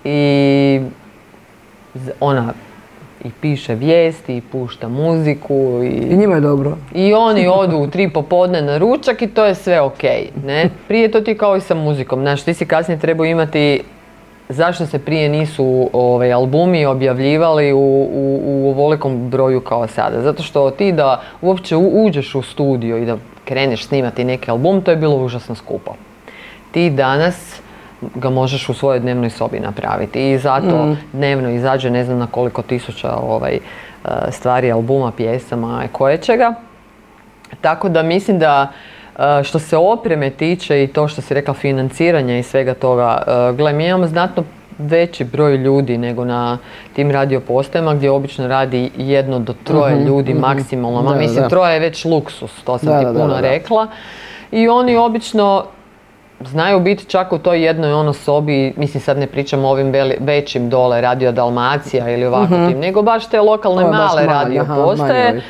i 0.04 0.80
ona 2.20 2.52
i 3.24 3.30
piše 3.40 3.74
vijesti 3.74 4.36
i 4.36 4.40
pušta 4.40 4.88
muziku. 4.88 5.80
I, 5.84 5.86
I 5.88 6.16
njima 6.16 6.34
je 6.34 6.40
dobro. 6.40 6.76
I 6.94 7.14
oni 7.14 7.48
odu 7.48 7.76
u 7.76 7.86
tri 7.86 8.10
popodne 8.10 8.62
na 8.62 8.78
ručak 8.78 9.22
i 9.22 9.26
to 9.26 9.44
je 9.44 9.54
sve 9.54 9.80
ok. 9.80 10.02
Ne? 10.44 10.70
Prije 10.88 11.10
to 11.10 11.20
ti 11.20 11.38
kao 11.38 11.56
i 11.56 11.60
sa 11.60 11.74
muzikom. 11.74 12.20
Znaš, 12.20 12.42
ti 12.42 12.54
si 12.54 12.66
kasnije 12.66 13.00
trebao 13.00 13.24
imati 13.26 13.82
zašto 14.48 14.86
se 14.86 14.98
prije 14.98 15.28
nisu 15.28 15.90
ovaj, 15.92 16.32
albumi 16.32 16.86
objavljivali 16.86 17.72
u, 17.72 17.78
u, 17.78 18.40
u 18.44 18.70
ovolikom 18.70 19.30
broju 19.30 19.60
kao 19.60 19.86
sada. 19.86 20.22
Zato 20.22 20.42
što 20.42 20.70
ti 20.70 20.92
da 20.92 21.22
uopće 21.40 21.76
uđeš 21.76 22.34
u 22.34 22.42
studio 22.42 22.98
i 22.98 23.06
da 23.06 23.16
kreneš 23.44 23.86
snimati 23.86 24.24
neki 24.24 24.50
album, 24.50 24.82
to 24.82 24.90
je 24.90 24.96
bilo 24.96 25.16
užasno 25.16 25.54
skupo. 25.54 25.94
Ti 26.70 26.90
danas 26.90 27.61
ga 28.14 28.30
možeš 28.30 28.68
u 28.68 28.74
svojoj 28.74 29.00
dnevnoj 29.00 29.30
sobi 29.30 29.60
napraviti 29.60 30.30
i 30.30 30.38
zato 30.38 30.86
mm. 30.86 30.98
dnevno 31.12 31.50
izađe 31.50 31.90
ne 31.90 32.04
znam 32.04 32.18
na 32.18 32.26
koliko 32.26 32.62
tisuća 32.62 33.16
ovaj, 33.16 33.54
eh, 33.54 34.08
stvari, 34.30 34.72
albuma, 34.72 35.12
pjesama, 35.16 35.84
koje 35.92 36.18
čega. 36.18 36.54
Tako 37.60 37.88
da 37.88 38.02
mislim 38.02 38.38
da 38.38 38.72
eh, 39.18 39.42
što 39.44 39.58
se 39.58 39.76
opreme 39.76 40.30
tiče 40.30 40.84
i 40.84 40.86
to 40.86 41.08
što 41.08 41.22
si 41.22 41.34
rekla 41.34 41.54
financiranja 41.54 42.38
i 42.38 42.42
svega 42.42 42.74
toga, 42.74 43.22
eh, 43.26 43.56
gle, 43.56 43.72
mi 43.72 43.86
imamo 43.86 44.06
znatno 44.06 44.44
veći 44.78 45.24
broj 45.24 45.56
ljudi 45.56 45.98
nego 45.98 46.24
na 46.24 46.58
tim 46.92 47.10
radiopostajama 47.10 47.94
gdje 47.94 48.10
obično 48.10 48.48
radi 48.48 48.90
jedno 48.96 49.38
do 49.38 49.54
troje 49.64 49.94
mhm, 49.94 50.06
ljudi 50.06 50.34
mhm. 50.34 50.40
maksimalno. 50.40 51.02
Ma 51.02 51.14
mislim, 51.14 51.48
troje 51.48 51.74
je 51.74 51.80
već 51.80 52.04
luksus, 52.04 52.62
to 52.64 52.78
sam 52.78 53.00
ti 53.00 53.06
puno 53.18 53.40
rekla. 53.40 53.86
I 54.52 54.68
oni 54.68 54.96
obično 54.96 55.64
znaju 56.48 56.80
biti 56.80 57.04
čak 57.04 57.32
u 57.32 57.38
toj 57.38 57.64
jednoj 57.64 57.92
ono 57.92 58.12
sobi, 58.12 58.74
mislim 58.76 59.00
sad 59.00 59.18
ne 59.18 59.26
pričam 59.26 59.64
o 59.64 59.68
ovim 59.68 59.92
većim 60.20 60.70
dole, 60.70 61.00
Radio 61.00 61.32
Dalmacija 61.32 62.10
ili 62.10 62.26
ovako 62.26 62.54
mhm. 62.54 62.68
tim, 62.68 62.78
nego 62.78 63.02
baš 63.02 63.26
te 63.26 63.40
lokalne 63.40 63.84
male 63.84 64.26
radio 64.26 64.66
postaje 64.74 65.42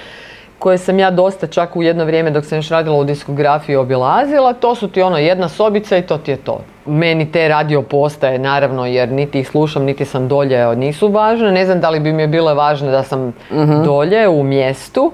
koje 0.63 0.79
sam 0.79 0.99
ja 0.99 1.11
dosta 1.11 1.47
čak 1.47 1.77
u 1.77 1.83
jedno 1.83 2.05
vrijeme 2.05 2.31
dok 2.31 2.45
sam 2.45 2.59
još 2.59 2.69
radila 2.69 2.97
u 2.97 3.05
diskografiji 3.05 3.77
obilazila, 3.77 4.53
to 4.53 4.75
su 4.75 4.89
ti 4.89 5.03
ono 5.03 5.19
jedna 5.19 5.49
sobica 5.49 5.97
i 5.97 6.03
to 6.03 6.19
ti 6.19 6.31
je 6.31 6.37
to. 6.37 6.61
Meni 6.87 7.33
te 7.33 7.49
radio 7.49 7.83
postaje 7.83 8.39
naravno 8.39 8.87
jer 8.87 9.09
niti 9.09 9.41
ih 9.41 9.49
slušam 9.49 9.85
niti 9.85 10.05
sam 10.05 10.29
dolje 10.29 10.77
nisu 10.77 11.09
važne. 11.09 11.53
Ne 11.53 11.67
znam 11.67 11.81
da 11.81 11.91
li 11.91 12.01
bi 12.01 12.13
mi 12.13 12.27
bile 12.27 12.55
važne 12.55 12.91
da 12.91 13.03
sam 13.03 13.33
mhm. 13.53 13.83
dolje 13.85 14.29
u 14.29 14.43
mjestu. 14.43 15.13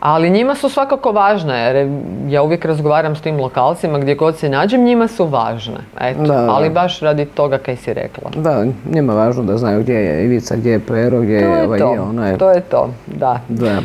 Ali 0.00 0.30
njima 0.30 0.54
su 0.54 0.68
svakako 0.68 1.12
važne, 1.12 1.58
jer 1.58 1.88
ja 2.28 2.42
uvijek 2.42 2.64
razgovaram 2.64 3.16
s 3.16 3.20
tim 3.20 3.40
lokalcima 3.40 3.98
gdje 3.98 4.14
god 4.14 4.36
se 4.36 4.48
nađem, 4.48 4.84
njima 4.84 5.08
su 5.08 5.26
važne. 5.26 5.78
Eto, 6.00 6.32
ali 6.32 6.70
baš 6.70 7.00
radi 7.00 7.24
toga 7.24 7.58
kaj 7.58 7.76
si 7.76 7.94
rekla. 7.94 8.30
Da, 8.36 8.64
njima 8.94 9.14
važno 9.14 9.42
da 9.42 9.56
znaju 9.56 9.80
gdje 9.80 9.94
je 9.94 10.24
Ivica, 10.24 10.56
gdje 10.56 10.70
je 10.70 10.80
Pero, 10.80 11.20
gdje 11.20 11.34
je 11.34 11.64
ovaj 11.64 11.78
to. 11.78 11.96
ono 12.08 12.26
je. 12.26 12.38
To 12.38 12.50
je 12.50 12.60
to, 12.60 12.90
da. 13.06 13.40
da. 13.48 13.66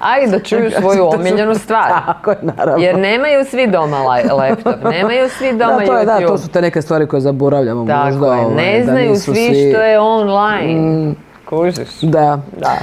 A 0.00 0.26
da 0.26 0.38
čuju 0.38 0.70
svoju 0.80 1.06
omiljenu 1.06 1.54
stvar. 1.54 1.88
Tako 2.06 2.30
je, 2.30 2.36
naravno. 2.42 2.84
Jer 2.84 2.98
nemaju 2.98 3.44
svi 3.44 3.66
doma 3.66 3.98
laptop, 4.32 4.76
nemaju 4.98 5.28
svi 5.28 5.52
doma 5.52 5.78
da, 5.78 5.86
to 5.86 5.98
je, 5.98 6.04
Da, 6.04 6.26
to 6.26 6.38
su 6.38 6.48
te 6.48 6.60
neke 6.60 6.82
stvari 6.82 7.06
koje 7.06 7.20
zaboravljamo 7.20 7.86
Tako 7.86 8.04
možda. 8.04 8.26
Je, 8.26 8.40
ovaj, 8.40 8.54
ne 8.54 8.84
znaju 8.84 9.16
svi 9.16 9.70
što 9.70 9.82
je 9.82 10.00
online. 10.00 10.74
Mm. 10.74 11.16
Kužiš? 11.56 12.00
Da. 12.02 12.40
da. 12.60 12.78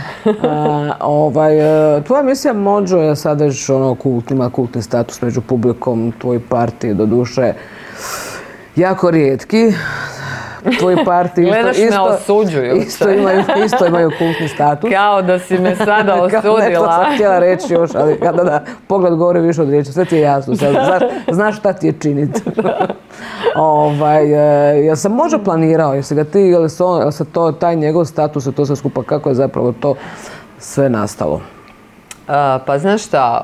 ovaj, 1.00 1.98
e, 1.98 2.04
tvoja 2.04 2.22
emisija 2.22 2.54
Mođo 2.54 2.98
je 2.98 3.16
sad 3.16 3.42
već 3.42 3.70
ono 3.70 3.96
kult, 3.96 4.32
ima 4.32 4.50
kultni 4.50 4.82
status 4.82 5.22
među 5.22 5.42
publikom, 5.42 6.14
tvoj 6.20 6.40
partij 6.50 6.94
do 6.94 7.06
duše 7.06 7.54
jako 8.76 9.12
rijetki. 9.12 9.74
Tvoji 10.80 10.98
partiji 11.06 11.46
isto, 11.46 11.70
isto, 11.70 12.04
me 12.06 12.10
osuđuju. 12.16 12.76
Isto 12.76 13.10
imaju, 13.10 13.44
isto 13.66 13.86
imaju 13.86 14.12
kultni 14.18 14.48
status. 14.48 14.92
Kao 14.92 15.22
da 15.22 15.40
si 15.40 15.58
me 15.58 15.76
sada 15.76 16.16
osudila. 16.24 16.42
Kao 16.42 16.58
nešto 16.58 16.86
sam 16.86 17.14
htjela 17.14 17.40
reći 17.40 17.74
još, 17.74 17.90
ali 17.96 18.20
kada 18.20 18.44
da 18.44 18.64
pogled 18.88 19.16
govori 19.16 19.42
više 19.42 19.62
od 19.62 19.70
riječi, 19.70 19.92
sve 19.92 20.06
ti 20.06 20.16
je 20.16 20.22
jasno. 20.22 20.56
Znaš, 20.56 21.02
znaš 21.32 21.58
šta 21.58 21.74
ti 21.74 21.88
je 21.88 21.94
činiti. 22.02 22.42
ovaj, 23.56 24.26
e, 24.26 24.86
jel 24.86 24.96
sam 24.96 25.12
možda 25.12 25.40
planirao, 25.40 25.94
jesi 25.94 26.16
ga 26.16 26.24
ti, 26.24 26.40
jel 26.40 26.70
se, 26.70 26.84
jel 27.00 27.12
se 27.12 27.26
to, 27.26 27.52
taj 27.52 27.76
njegov 27.76 28.06
status 28.06 28.46
i 28.46 28.52
to 28.52 28.66
sve 28.66 28.76
skupa, 28.76 29.04
kako 29.04 29.30
je 29.30 29.36
zapravo 29.36 29.72
to 29.72 29.96
sve 30.60 30.90
nastalo? 30.90 31.42
pa 32.66 32.78
znaš 32.80 33.06
šta, 33.06 33.42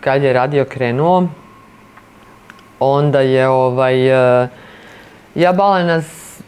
kad 0.00 0.22
je 0.22 0.32
radio 0.32 0.64
krenuo, 0.64 1.26
onda 2.80 3.20
je 3.20 3.48
ovaj, 3.48 4.08
e, 4.42 4.48
ja 5.34 5.52
Balena 5.52 6.02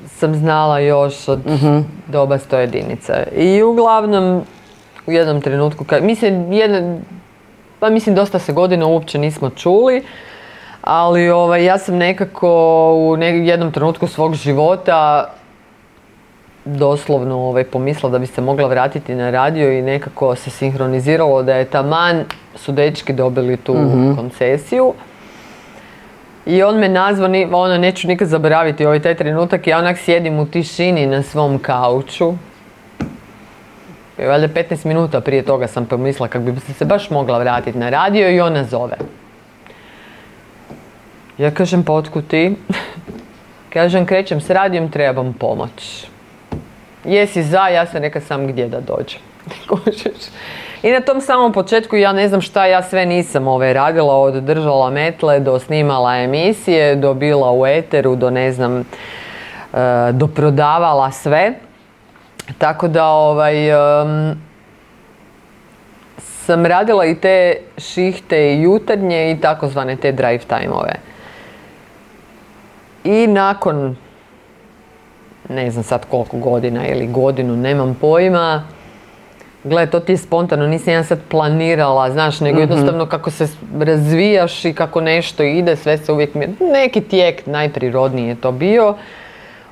sam 0.08 0.34
znala 0.34 0.78
još 0.78 1.28
od 1.28 1.40
uh 1.46 1.82
doba 2.08 2.38
sto 2.38 2.58
jedinice. 2.58 3.26
I 3.36 3.62
uglavnom 3.62 4.42
u 5.06 5.12
jednom 5.12 5.40
trenutku, 5.40 5.84
kad, 5.84 6.04
mislim, 6.04 6.52
jedan, 6.52 7.00
pa 7.78 7.90
mislim 7.90 8.14
dosta 8.14 8.38
se 8.38 8.52
godina 8.52 8.86
uopće 8.86 9.18
nismo 9.18 9.50
čuli, 9.50 10.02
ali 10.82 11.30
ovaj, 11.30 11.64
ja 11.64 11.78
sam 11.78 11.96
nekako 11.96 12.48
u 12.94 13.16
jednom 13.22 13.72
trenutku 13.72 14.06
svog 14.06 14.34
života 14.34 15.30
doslovno 16.64 17.38
ovaj, 17.38 17.64
pomislila 17.64 18.10
da 18.10 18.18
bi 18.18 18.26
se 18.26 18.40
mogla 18.40 18.68
vratiti 18.68 19.14
na 19.14 19.30
radio 19.30 19.72
i 19.72 19.82
nekako 19.82 20.34
se 20.36 20.50
sinhroniziralo 20.50 21.42
da 21.42 21.54
je 21.54 21.64
taman 21.64 22.24
su 22.54 22.72
dečki 22.72 23.12
dobili 23.12 23.56
tu 23.56 23.74
mhm. 23.74 24.16
koncesiju. 24.16 24.94
I 26.46 26.62
on 26.62 26.78
me 26.78 26.88
nazvao, 26.88 27.30
ono 27.52 27.78
neću 27.78 28.08
nikad 28.08 28.28
zaboraviti 28.28 28.86
ovaj 28.86 29.00
taj 29.00 29.14
trenutak, 29.14 29.66
ja 29.66 29.78
onak 29.78 29.98
sjedim 29.98 30.38
u 30.38 30.46
tišini 30.46 31.06
na 31.06 31.22
svom 31.22 31.58
kauču. 31.58 32.34
I 34.18 34.24
valjda 34.24 34.48
15 34.48 34.86
minuta 34.86 35.20
prije 35.20 35.42
toga 35.42 35.66
sam 35.66 35.86
pomislila 35.86 36.28
kako 36.28 36.44
bi 36.44 36.60
se 36.60 36.84
baš 36.84 37.10
mogla 37.10 37.38
vratiti 37.38 37.78
na 37.78 37.90
radio 37.90 38.30
i 38.30 38.40
ona 38.40 38.64
zove. 38.64 38.96
Ja 41.38 41.50
kažem, 41.50 41.84
pa 41.84 42.02
ti? 42.28 42.56
kažem, 43.72 44.06
krećem 44.06 44.40
s 44.40 44.50
radijom, 44.50 44.90
trebam 44.90 45.32
pomoć. 45.32 46.06
Jesi 47.04 47.42
za, 47.42 47.68
ja 47.68 47.86
se 47.86 48.00
neka 48.00 48.20
sam 48.20 48.46
gdje 48.46 48.68
da 48.68 48.80
dođem. 48.80 49.20
I 50.82 50.90
na 50.90 51.00
tom 51.00 51.20
samom 51.20 51.52
početku 51.52 51.96
ja 51.96 52.12
ne 52.12 52.28
znam 52.28 52.40
šta 52.40 52.66
ja 52.66 52.82
sve 52.82 53.06
nisam 53.06 53.48
ove 53.48 53.72
radila, 53.72 54.14
od 54.14 54.34
držala 54.34 54.90
metle 54.90 55.40
do 55.40 55.58
snimala 55.58 56.16
emisije, 56.16 56.96
do 56.96 57.14
bila 57.14 57.52
u 57.52 57.66
eteru, 57.66 58.16
do 58.16 58.30
ne 58.30 58.52
znam, 58.52 58.78
e, 58.78 58.84
do 60.12 60.26
prodavala 60.26 61.10
sve. 61.10 61.52
Tako 62.58 62.88
da 62.88 63.06
ovaj, 63.06 63.54
sam 66.18 66.66
radila 66.66 67.04
i 67.04 67.14
te 67.14 67.56
šihte 67.78 68.54
i 68.54 68.62
jutarnje 68.62 69.30
i 69.30 69.40
takozvane 69.40 69.96
te 69.96 70.12
drive 70.12 70.38
time-ove. 70.38 70.94
I 73.04 73.26
nakon, 73.26 73.96
ne 75.48 75.70
znam 75.70 75.84
sad 75.84 76.06
koliko 76.10 76.36
godina 76.36 76.86
ili 76.86 77.06
godinu, 77.06 77.56
nemam 77.56 77.96
pojma, 78.00 78.62
Gle, 79.64 79.86
to 79.86 80.00
ti 80.00 80.12
je 80.12 80.16
spontano, 80.16 80.66
nisam 80.66 80.92
ja 80.92 81.04
sad 81.04 81.18
planirala, 81.28 82.10
znaš, 82.10 82.40
nego 82.40 82.60
mhm. 82.60 82.62
jednostavno 82.62 83.06
kako 83.06 83.30
se 83.30 83.48
razvijaš 83.80 84.64
i 84.64 84.72
kako 84.72 85.00
nešto 85.00 85.42
ide, 85.42 85.76
sve 85.76 85.98
se 85.98 86.12
uvijek 86.12 86.34
mi... 86.34 86.46
Neki 86.72 87.00
tijek 87.00 87.46
najprirodniji 87.46 88.28
je 88.28 88.34
to 88.34 88.52
bio. 88.52 88.94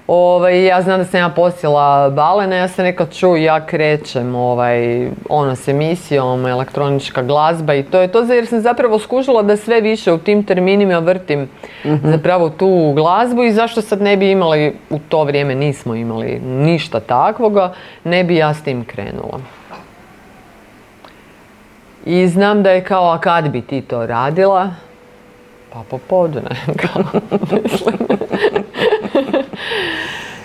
Ovaj, 0.07 0.65
ja 0.67 0.83
znam 0.83 0.99
da 0.99 1.05
sam 1.05 1.21
ja 1.21 1.29
posjela 1.29 2.11
balene, 2.11 2.57
ja 2.57 2.69
sam 2.69 2.85
rekla 2.85 3.07
ču, 3.07 3.37
ja 3.37 3.67
krećem 3.67 4.35
ovaj, 4.35 5.09
ono 5.29 5.57
s 5.57 5.69
emisijom, 5.69 6.47
elektronička 6.47 7.23
glazba 7.23 7.75
i 7.75 7.83
to 7.83 8.01
je 8.01 8.09
to 8.09 8.21
jer 8.21 8.47
sam 8.47 8.61
zapravo 8.61 8.99
skužila 8.99 9.43
da 9.43 9.57
sve 9.57 9.81
više 9.81 10.13
u 10.13 10.19
tim 10.19 10.45
terminima 10.45 10.99
vrtim 10.99 11.49
mhm. 11.85 12.11
zapravo 12.11 12.49
tu 12.51 12.93
glazbu 12.97 13.45
i 13.45 13.53
zašto 13.53 13.83
sad 13.83 14.03
ne 14.03 14.17
bi 14.17 14.31
imali, 14.31 14.77
u 14.91 14.99
to 15.09 15.25
vrijeme 15.25 15.55
nismo 15.55 15.95
imali 15.95 16.41
ništa 16.41 17.01
takvoga, 17.01 17.73
ne 18.05 18.25
bi 18.25 18.37
ja 18.37 18.55
s 18.55 18.63
tim 18.63 18.85
krenula. 18.85 19.41
I 22.11 22.29
znam 22.29 22.63
da 22.63 22.71
je 22.71 22.85
kao, 22.85 23.11
a 23.11 23.19
kad 23.19 23.49
bi 23.49 23.63
ti 23.63 23.83
to 23.83 24.07
radila? 24.07 24.71
Pa 25.73 25.83
popodne, 25.91 26.43
kao, 26.83 27.03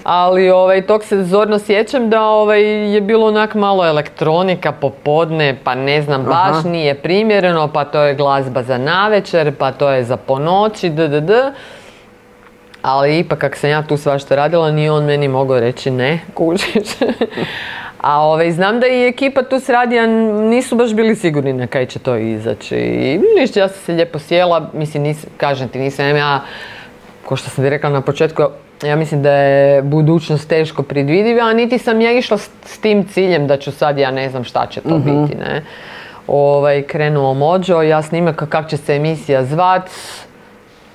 Ali 0.04 0.50
ovaj, 0.50 0.82
tog 0.82 1.04
se 1.04 1.24
zorno 1.24 1.60
sjećam 1.60 2.10
da 2.10 2.22
ovaj, 2.22 2.64
je 2.94 3.02
bilo 3.02 3.28
onak 3.28 3.56
malo 3.56 3.86
elektronika 3.86 4.72
popodne, 4.72 5.58
pa 5.64 5.76
ne 5.76 6.02
znam, 6.02 6.24
baš 6.24 6.64
nije 6.64 6.96
primjereno, 6.96 7.68
pa 7.68 7.86
to 7.86 8.02
je 8.02 8.16
glazba 8.16 8.64
za 8.64 8.78
navečer, 8.78 9.56
pa 9.56 9.72
to 9.72 9.90
je 9.90 10.04
za 10.04 10.18
ponoći, 10.18 10.90
d. 10.90 11.22
Ali 12.82 13.20
ipak 13.20 13.40
kak 13.40 13.56
sam 13.56 13.70
ja 13.70 13.84
tu 13.84 13.98
svašta 13.98 14.36
radila, 14.36 14.72
nije 14.72 14.92
on 14.92 15.06
meni 15.06 15.28
mogao 15.28 15.60
reći 15.60 15.92
ne, 15.92 16.20
kužiš. 16.34 16.90
A 18.06 18.20
ovaj, 18.20 18.52
znam 18.52 18.80
da 18.80 18.88
i 18.88 19.08
ekipa 19.08 19.44
tu 19.44 19.60
s 19.60 19.70
radija 19.70 20.08
nisu 20.50 20.76
baš 20.76 20.94
bili 20.94 21.16
sigurni 21.16 21.54
na 21.54 21.68
kaj 21.68 21.86
će 21.86 22.00
to 22.00 22.16
izaći. 22.16 22.76
I 22.78 23.20
ništa, 23.40 23.60
ja 23.60 23.68
sam 23.68 23.78
se 23.78 23.94
lijepo 23.94 24.20
sjela, 24.20 24.70
mislim, 24.74 25.04
nis, 25.04 25.26
kažem 25.38 25.68
ti, 25.68 25.80
nisam 25.80 26.16
ja, 26.16 26.42
ko 27.26 27.36
što 27.36 27.50
sam 27.50 27.64
ti 27.64 27.70
rekla 27.70 27.90
na 27.90 28.02
početku, 28.02 28.44
ja 28.84 28.96
mislim 28.96 29.24
da 29.24 29.32
je 29.32 29.82
budućnost 29.82 30.50
teško 30.50 30.84
predvidiva, 30.84 31.44
a 31.44 31.54
niti 31.54 31.78
sam 31.78 32.02
ja 32.02 32.12
išla 32.12 32.38
s, 32.38 32.80
tim 32.82 33.08
ciljem 33.08 33.48
da 33.48 33.58
ću 33.58 33.72
sad, 33.72 33.98
ja 33.98 34.12
ne 34.12 34.30
znam 34.30 34.44
šta 34.44 34.68
će 34.70 34.82
to 34.82 34.98
mhm. 34.98 35.26
biti, 35.26 35.38
ne. 35.38 35.64
Ovaj, 36.28 36.82
krenuo 36.82 37.34
Mođo, 37.34 37.82
ja 37.82 38.02
snimam 38.02 38.34
kak 38.34 38.70
će 38.70 38.78
se 38.78 38.96
emisija 38.96 39.46
zvat, 39.46 39.90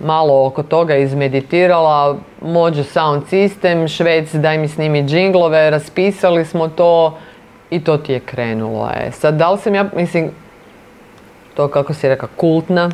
malo 0.00 0.47
oko 0.47 0.62
toga 0.62 0.97
izmeditirala, 0.97 2.16
Mođo 2.42 2.85
Sound 2.85 3.23
System, 3.30 3.97
Švec 3.97 4.35
daj 4.35 4.59
mi 4.59 4.69
snimi 4.69 5.02
džinglove, 5.02 5.71
raspisali 5.71 6.45
smo 6.45 6.69
to 6.69 7.19
i 7.71 7.85
to 7.85 7.97
ti 7.97 8.12
je 8.12 8.21
krenulo. 8.21 8.90
E. 8.95 9.11
Sad, 9.11 9.35
da 9.35 9.50
li 9.50 9.59
sam 9.59 9.75
ja, 9.75 9.85
mislim, 9.97 10.30
to 11.54 11.69
kako 11.69 11.95
si 11.95 12.09
rekao, 12.09 12.28
kultna, 12.37 12.90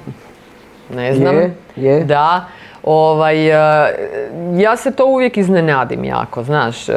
ne 0.95 1.15
znam. 1.15 1.37
Je, 1.37 1.55
je. 1.77 2.05
Da. 2.05 2.45
Ovaj, 2.83 3.49
e, 3.49 3.95
ja 4.57 4.77
se 4.77 4.91
to 4.91 5.07
uvijek 5.07 5.37
iznenadim 5.37 6.05
jako, 6.05 6.43
znaš. 6.43 6.89
E, 6.89 6.93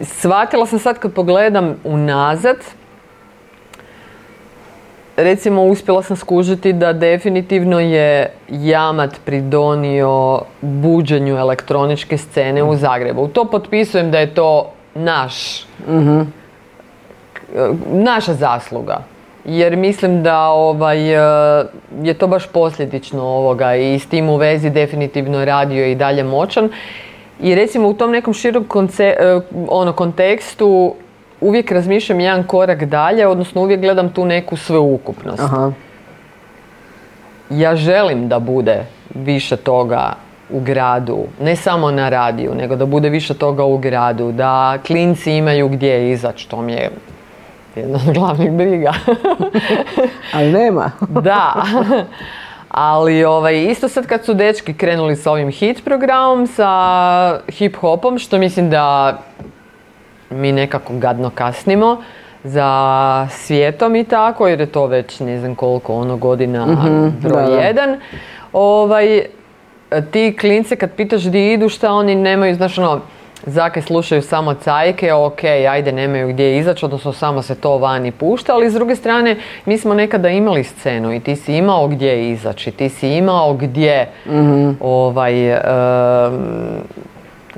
shvatila 0.00 0.66
sam 0.66 0.78
sad 0.78 0.98
kad 0.98 1.12
pogledam 1.12 1.74
unazad, 1.84 2.56
recimo 5.18 5.62
uspjela 5.62 6.02
sam 6.02 6.16
skužiti 6.16 6.72
da 6.72 6.92
definitivno 6.92 7.80
je 7.80 8.32
Jamat 8.48 9.20
pridonio 9.24 10.40
buđenju 10.60 11.36
elektroničke 11.36 12.18
scene 12.18 12.62
u 12.62 12.76
Zagrebu. 12.76 13.28
To 13.28 13.44
potpisujem 13.44 14.10
da 14.10 14.18
je 14.18 14.34
to 14.34 14.72
naš, 14.94 15.66
mhm. 15.88 16.20
naša 17.92 18.34
zasluga. 18.34 18.98
jer 19.44 19.76
mislim 19.76 20.22
da 20.22 20.48
ovaj, 20.48 21.14
e, 21.14 21.64
je 22.02 22.14
to 22.14 22.26
baš 22.26 22.46
posljedično 22.46 23.22
ovoga 23.22 23.74
i 23.74 23.98
s 23.98 24.06
tim 24.06 24.28
u 24.28 24.36
vezi 24.36 24.70
definitivno 24.70 25.44
radio 25.44 25.86
i 25.86 25.94
dalje 25.94 26.24
moćan. 26.24 26.68
I 27.40 27.54
recimo 27.54 27.88
u 27.88 27.94
tom 27.94 28.10
nekom 28.10 28.34
širom 28.34 28.66
e, 28.98 29.40
ono, 29.68 29.92
kontekstu 29.92 30.94
uvijek 31.40 31.72
razmišljam 31.72 32.20
jedan 32.20 32.42
korak 32.42 32.84
dalje, 32.84 33.26
odnosno 33.26 33.62
uvijek 33.62 33.80
gledam 33.80 34.12
tu 34.12 34.24
neku 34.24 34.56
sveukupnost. 34.56 35.42
Aha. 35.42 35.72
Ja 37.50 37.76
želim 37.76 38.28
da 38.28 38.38
bude 38.38 38.84
više 39.14 39.56
toga 39.56 40.12
u 40.50 40.60
gradu, 40.60 41.18
ne 41.40 41.56
samo 41.56 41.90
na 41.90 42.08
radiju, 42.08 42.54
nego 42.54 42.76
da 42.76 42.86
bude 42.86 43.08
više 43.08 43.34
toga 43.34 43.64
u 43.64 43.78
gradu, 43.78 44.32
da 44.32 44.78
klinci 44.86 45.32
imaju 45.32 45.68
gdje 45.68 46.10
izaći, 46.10 46.48
to 46.48 46.62
mi 46.62 46.72
je 46.72 46.90
jedna 47.76 47.98
od 48.08 48.14
glavnih 48.14 48.52
briga. 48.52 48.92
Ali 50.34 50.52
nema. 50.52 50.90
da. 51.22 51.54
Ali 52.68 53.24
ovaj, 53.24 53.62
isto 53.62 53.88
sad 53.88 54.06
kad 54.06 54.24
su 54.24 54.34
dečki 54.34 54.74
krenuli 54.74 55.16
sa 55.16 55.32
ovim 55.32 55.50
hit 55.50 55.84
programom, 55.84 56.46
sa 56.46 57.40
hip 57.48 57.76
hopom, 57.76 58.18
što 58.18 58.38
mislim 58.38 58.70
da 58.70 59.18
mi 60.30 60.52
nekako 60.52 60.92
gadno 60.92 61.30
kasnimo 61.34 62.02
za 62.44 63.28
svijetom 63.30 63.96
i 63.96 64.04
tako, 64.04 64.48
jer 64.48 64.60
je 64.60 64.66
to 64.66 64.86
već 64.86 65.20
ne 65.20 65.38
znam 65.38 65.54
koliko 65.54 65.94
ono 65.94 66.16
godina 66.16 66.66
mm 66.66 67.12
broj 67.20 67.66
jedan. 67.66 68.00
Ovaj, 68.52 69.22
ti 70.10 70.36
klince 70.40 70.76
kad 70.76 70.92
pitaš 70.92 71.22
di 71.22 71.52
idu, 71.52 71.68
šta 71.68 71.92
oni 71.92 72.14
nemaju, 72.14 72.54
znaš 72.54 72.78
ono, 72.78 73.00
Zake 73.46 73.82
slušaju 73.82 74.22
samo 74.22 74.54
cajke, 74.54 75.12
ok, 75.12 75.44
ajde, 75.44 75.92
nemaju 75.92 76.28
gdje 76.28 76.58
izaći, 76.58 76.84
odnosno 76.84 77.12
samo 77.12 77.42
se 77.42 77.54
to 77.54 77.78
vani 77.78 78.12
pušta, 78.12 78.54
ali 78.54 78.70
s 78.70 78.74
druge 78.74 78.96
strane 78.96 79.36
mi 79.64 79.78
smo 79.78 79.94
nekada 79.94 80.28
imali 80.28 80.64
scenu 80.64 81.14
i 81.14 81.20
ti 81.20 81.36
si 81.36 81.56
imao 81.56 81.88
gdje 81.88 82.30
izaći, 82.30 82.70
ti 82.70 82.88
si 82.88 83.08
imao 83.08 83.54
gdje 83.54 84.08
mm 84.26 84.70
ovaj, 84.80 85.58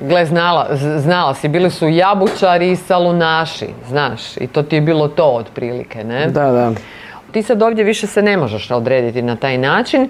gle, 0.01 0.25
znala, 0.25 0.67
znala 0.97 1.33
si, 1.33 1.47
bili 1.47 1.69
su 1.69 1.89
jabučari 1.89 2.71
i 2.71 2.75
salunaši, 2.75 3.67
znaš, 3.87 4.37
i 4.37 4.47
to 4.47 4.63
ti 4.63 4.75
je 4.75 4.81
bilo 4.81 5.07
to 5.07 5.25
otprilike, 5.25 6.03
ne? 6.03 6.27
Da, 6.27 6.51
da. 6.51 6.71
Ti 7.31 7.43
sad 7.43 7.61
ovdje 7.61 7.83
više 7.83 8.07
se 8.07 8.21
ne 8.21 8.37
možeš 8.37 8.71
odrediti 8.71 9.21
na 9.21 9.35
taj 9.35 9.57
način 9.57 10.09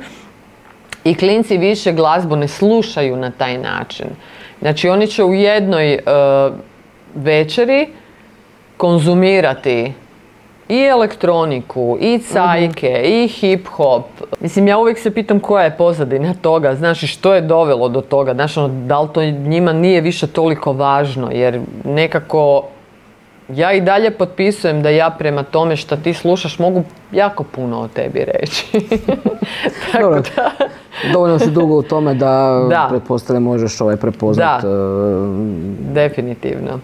i 1.03 1.15
klinci 1.15 1.57
više 1.57 1.91
glazbu 1.91 2.35
ne 2.35 2.47
slušaju 2.47 3.15
na 3.15 3.31
taj 3.31 3.57
način. 3.57 4.07
Znači 4.61 4.89
oni 4.89 5.07
će 5.07 5.23
u 5.23 5.33
jednoj 5.33 5.93
e, 5.93 5.99
večeri 7.15 7.87
konzumirati 8.77 9.93
i 10.71 10.85
elektroniku, 10.85 11.97
i 12.01 12.19
cajke, 12.19 13.01
i 13.05 13.27
hip 13.27 13.67
hop. 13.67 14.05
Mislim, 14.39 14.67
ja 14.67 14.77
uvijek 14.77 14.99
se 14.99 15.13
pitam 15.13 15.39
koja 15.39 15.63
je 15.63 15.77
pozadina 15.77 16.33
toga, 16.41 16.75
znaš, 16.75 17.03
i 17.03 17.07
što 17.07 17.33
je 17.33 17.41
dovelo 17.41 17.89
do 17.89 18.01
toga, 18.01 18.33
znaš, 18.33 18.57
ono, 18.57 18.67
da 18.67 19.01
li 19.01 19.09
to 19.13 19.25
njima 19.25 19.73
nije 19.73 20.01
više 20.01 20.27
toliko 20.27 20.73
važno, 20.73 21.29
jer 21.31 21.61
nekako 21.85 22.63
ja 23.49 23.71
i 23.73 23.81
dalje 23.81 24.11
potpisujem 24.11 24.81
da 24.81 24.89
ja 24.89 25.09
prema 25.09 25.43
tome 25.43 25.75
što 25.75 25.95
ti 25.95 26.13
slušaš 26.13 26.59
mogu 26.59 26.83
jako 27.11 27.43
puno 27.43 27.79
o 27.79 27.87
tebi 27.87 28.25
reći. 28.25 28.65
Tako 29.91 30.09
da... 30.09 30.51
Dovoljno 31.13 31.39
si 31.39 31.51
dugo 31.51 31.75
u 31.75 31.83
tome 31.83 32.13
da, 32.13 32.59
da. 32.69 32.87
pretpostavljam 32.89 33.43
možeš 33.43 33.81
ovaj 33.81 33.97
prepoznat. 33.97 34.61
Da, 34.61 34.69
uh... 34.69 35.27
definitivno. 35.93 36.79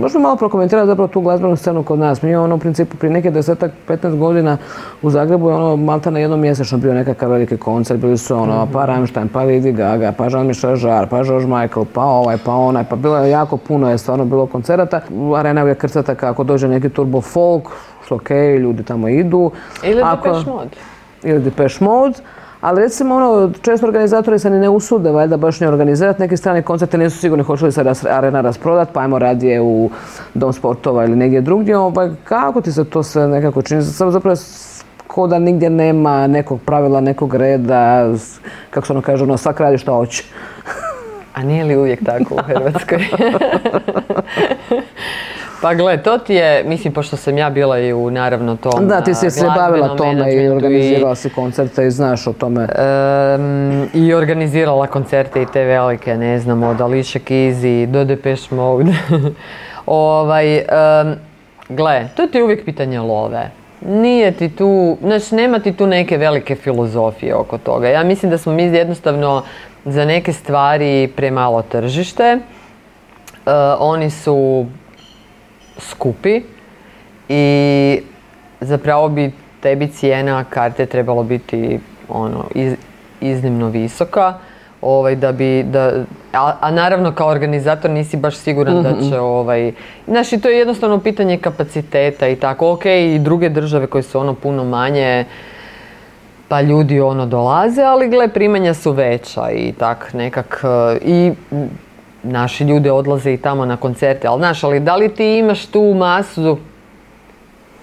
Možda 0.00 0.18
malo 0.18 0.36
prokomentirati 0.36 0.86
zapravo 0.86 1.08
tu 1.08 1.20
glazbenu 1.20 1.56
scenu 1.56 1.82
kod 1.82 1.98
nas. 1.98 2.22
Mi 2.22 2.36
ono 2.36 2.54
u 2.54 2.58
principu 2.58 2.96
prije 2.96 3.12
neke 3.12 3.30
desetak, 3.30 3.70
15 3.88 4.16
godina 4.18 4.56
u 5.02 5.10
Zagrebu 5.10 5.50
je 5.50 5.54
ono 5.54 5.76
malta 5.76 6.10
na 6.10 6.18
jednom 6.18 6.40
mjesečno 6.40 6.78
bio 6.78 6.94
nekakav 6.94 7.30
veliki 7.30 7.56
koncert. 7.56 8.00
Bili 8.00 8.18
su 8.18 8.36
ono 8.36 8.68
pa 8.72 8.84
Rammstein, 8.84 9.28
pa 9.28 9.40
Lady 9.40 9.72
Gaga, 9.72 10.12
pa 10.12 10.24
Jean-Michel 10.24 10.86
Jarre, 10.86 11.06
pa 11.06 11.22
George 11.22 11.46
Michael, 11.46 11.86
pa 11.92 12.04
ovaj, 12.04 12.38
pa 12.44 12.54
onaj. 12.54 12.84
Pa 12.84 12.96
bilo 12.96 13.18
je 13.18 13.30
jako 13.30 13.56
puno 13.56 13.90
je 13.90 13.98
stvarno 13.98 14.24
bilo 14.24 14.46
koncerata. 14.46 15.00
Arena 15.36 15.60
je 15.60 15.74
krcata 15.74 16.14
kako 16.14 16.44
dođe 16.44 16.68
neki 16.68 16.88
turbo 16.88 17.20
folk, 17.20 17.68
što 18.04 18.14
ok, 18.14 18.30
ljudi 18.58 18.82
tamo 18.82 19.08
idu. 19.08 19.50
Ili 19.82 20.02
Depeche 20.02 20.50
Mode. 20.50 20.76
Ili 21.22 21.40
Depeche 21.40 21.84
Mode. 21.84 22.18
Ali 22.60 22.82
recimo 22.82 23.14
ono, 23.14 23.50
često 23.62 23.86
organizatori 23.86 24.38
se 24.38 24.50
ni 24.50 24.58
ne 24.58 24.68
usude 24.68 25.10
valjda 25.10 25.36
baš 25.36 25.60
ne 25.60 25.68
organizirati 25.68 26.20
neki 26.20 26.36
strani 26.36 26.62
koncerte, 26.62 26.98
nisu 26.98 27.18
sigurni 27.18 27.44
hoće 27.44 27.64
li 27.64 27.72
se 27.72 27.84
arena 28.10 28.40
rasprodati, 28.40 28.90
pa 28.94 29.00
ajmo 29.00 29.18
radije 29.18 29.60
u 29.60 29.90
dom 30.34 30.52
sportova 30.52 31.04
ili 31.04 31.16
negdje 31.16 31.40
drugdje. 31.40 31.76
Ovaj, 31.76 32.10
kako 32.24 32.60
ti 32.60 32.72
se 32.72 32.84
to 32.84 33.02
sve 33.02 33.28
nekako 33.28 33.62
čini? 33.62 33.82
Zapravo 33.82 34.36
ko 35.06 35.26
da 35.26 35.38
nigdje 35.38 35.70
nema 35.70 36.26
nekog 36.26 36.60
pravila, 36.60 37.00
nekog 37.00 37.34
reda, 37.34 38.12
kako 38.70 38.86
se 38.86 38.92
ono 38.92 39.02
kaže, 39.02 39.24
ono, 39.24 39.36
svak 39.36 39.60
radi 39.60 39.78
što 39.78 39.94
hoće. 39.94 40.24
A 41.34 41.42
nije 41.42 41.64
li 41.64 41.76
uvijek 41.76 42.04
tako 42.04 42.34
u 42.34 42.38
Hrvatskoj? 42.42 42.98
Pa 45.62 45.74
gle, 45.74 46.02
to 46.02 46.18
ti 46.18 46.34
je, 46.34 46.64
mislim, 46.64 46.92
pošto 46.92 47.16
sam 47.16 47.38
ja 47.38 47.50
bila 47.50 47.78
i 47.78 47.92
u 47.92 48.10
naravno 48.10 48.56
tom 48.56 48.88
Da, 48.88 49.00
ti 49.00 49.14
si 49.14 49.30
se 49.30 49.46
bavila 49.56 49.96
tome 49.96 50.34
i 50.34 50.48
organizirala 50.48 51.14
si 51.14 51.30
koncerte 51.30 51.86
i 51.86 51.90
znaš 51.90 52.26
o 52.26 52.32
tome. 52.32 52.68
I 53.94 54.14
organizirala 54.14 54.86
koncerte 54.86 55.42
i 55.42 55.46
te 55.52 55.64
velike, 55.64 56.16
ne 56.16 56.38
znam, 56.38 56.62
od 56.62 56.80
Alicia 56.80 57.20
Keys 57.28 57.86
do 57.86 58.04
Depeche 58.04 58.54
Mode. 58.54 58.92
ovaj, 59.86 60.64
gle, 61.68 62.08
to 62.16 62.26
ti 62.26 62.38
je 62.38 62.44
uvijek 62.44 62.64
pitanje 62.64 63.00
love. 63.00 63.50
Nije 63.80 64.32
ti 64.32 64.56
tu, 64.56 64.96
znači 65.02 65.34
nema 65.34 65.58
ti 65.58 65.72
tu 65.72 65.86
neke 65.86 66.16
velike 66.16 66.54
filozofije 66.54 67.34
oko 67.34 67.58
toga. 67.58 67.88
Ja 67.88 68.04
mislim 68.04 68.30
da 68.30 68.38
smo 68.38 68.52
mi 68.52 68.62
jednostavno 68.62 69.42
za 69.84 70.04
neke 70.04 70.32
stvari 70.32 71.12
premalo 71.16 71.62
tržište. 71.62 72.38
Uh, 73.46 73.52
oni 73.78 74.10
su 74.10 74.66
skupi 75.80 76.42
i 77.28 78.02
zapravo 78.60 79.08
bi 79.08 79.32
tebi 79.60 79.88
cijena 79.88 80.44
karte 80.44 80.86
trebalo 80.86 81.22
biti 81.22 81.78
ono, 82.08 82.44
iznimno 83.20 83.68
visoka. 83.68 84.34
Ovaj, 84.82 85.16
da 85.16 85.32
bi, 85.32 85.62
da, 85.62 86.04
a, 86.32 86.70
naravno 86.70 87.12
kao 87.12 87.28
organizator 87.28 87.90
nisi 87.90 88.16
baš 88.16 88.36
siguran 88.36 88.82
da 88.82 88.90
mhm. 88.90 89.08
će 89.08 89.18
ovaj, 89.18 89.72
znaš 90.06 90.30
to 90.42 90.48
je 90.48 90.58
jednostavno 90.58 90.98
pitanje 90.98 91.38
kapaciteta 91.38 92.28
i 92.28 92.36
tako, 92.36 92.72
ok 92.72 92.86
i 92.86 93.18
druge 93.18 93.48
države 93.48 93.86
koje 93.86 94.02
su 94.02 94.20
ono 94.20 94.34
puno 94.34 94.64
manje, 94.64 95.24
pa 96.48 96.60
ljudi 96.60 97.00
ono 97.00 97.26
dolaze, 97.26 97.82
ali 97.82 98.08
gle 98.08 98.28
primanja 98.28 98.74
su 98.74 98.92
veća 98.92 99.50
i 99.50 99.72
tak 99.72 100.12
nekak 100.12 100.64
i 101.02 101.32
naši 102.22 102.64
ljudi 102.64 102.90
odlaze 102.90 103.32
i 103.32 103.36
tamo 103.36 103.64
na 103.64 103.76
koncerte, 103.76 104.28
ali 104.28 104.38
znaš, 104.38 104.64
ali 104.64 104.80
da 104.80 104.96
li 104.96 105.14
ti 105.14 105.38
imaš 105.38 105.66
tu 105.66 105.94
masu, 105.94 106.58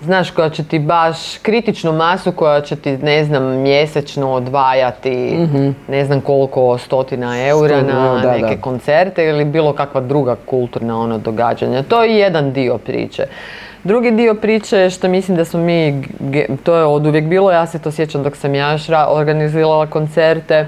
znaš, 0.02 0.32
koja 0.32 0.50
će 0.50 0.64
ti 0.64 0.80
baš, 0.80 1.38
kritičnu 1.42 1.92
masu 1.92 2.32
koja 2.32 2.62
će 2.62 2.76
ti, 2.76 2.98
ne 2.98 3.24
znam, 3.24 3.44
mjesečno 3.44 4.32
odvajati, 4.32 5.38
mhm. 5.40 5.70
ne 5.88 6.06
znam 6.06 6.22
koliko 6.22 6.78
stotina 6.78 7.48
eura 7.48 7.82
na 7.82 8.22
neke 8.22 8.62
koncerte 8.62 9.26
ili 9.26 9.46
bilo 9.46 9.74
kakva 9.74 10.02
druga 10.02 10.36
kulturna 10.46 11.00
ono 11.00 11.18
događanja. 11.18 11.84
To 11.84 12.04
je 12.04 12.18
jedan 12.18 12.54
dio 12.54 12.78
priče. 12.78 13.26
Drugi 13.84 14.12
dio 14.12 14.34
priče 14.34 14.78
je 14.78 14.90
što 14.90 15.08
mislim 15.08 15.38
da 15.38 15.46
smo 15.46 15.60
mi, 15.60 16.04
to 16.64 16.76
je 16.76 16.84
od 16.84 17.06
uvijek 17.06 17.26
bilo, 17.26 17.52
ja 17.52 17.68
se 17.68 17.80
to 17.80 17.92
sjećam 17.92 18.24
dok 18.24 18.36
sam 18.36 18.56
ja 18.56 18.72
još 18.72 18.90
organizirala 19.10 19.88
koncerte, 19.88 20.68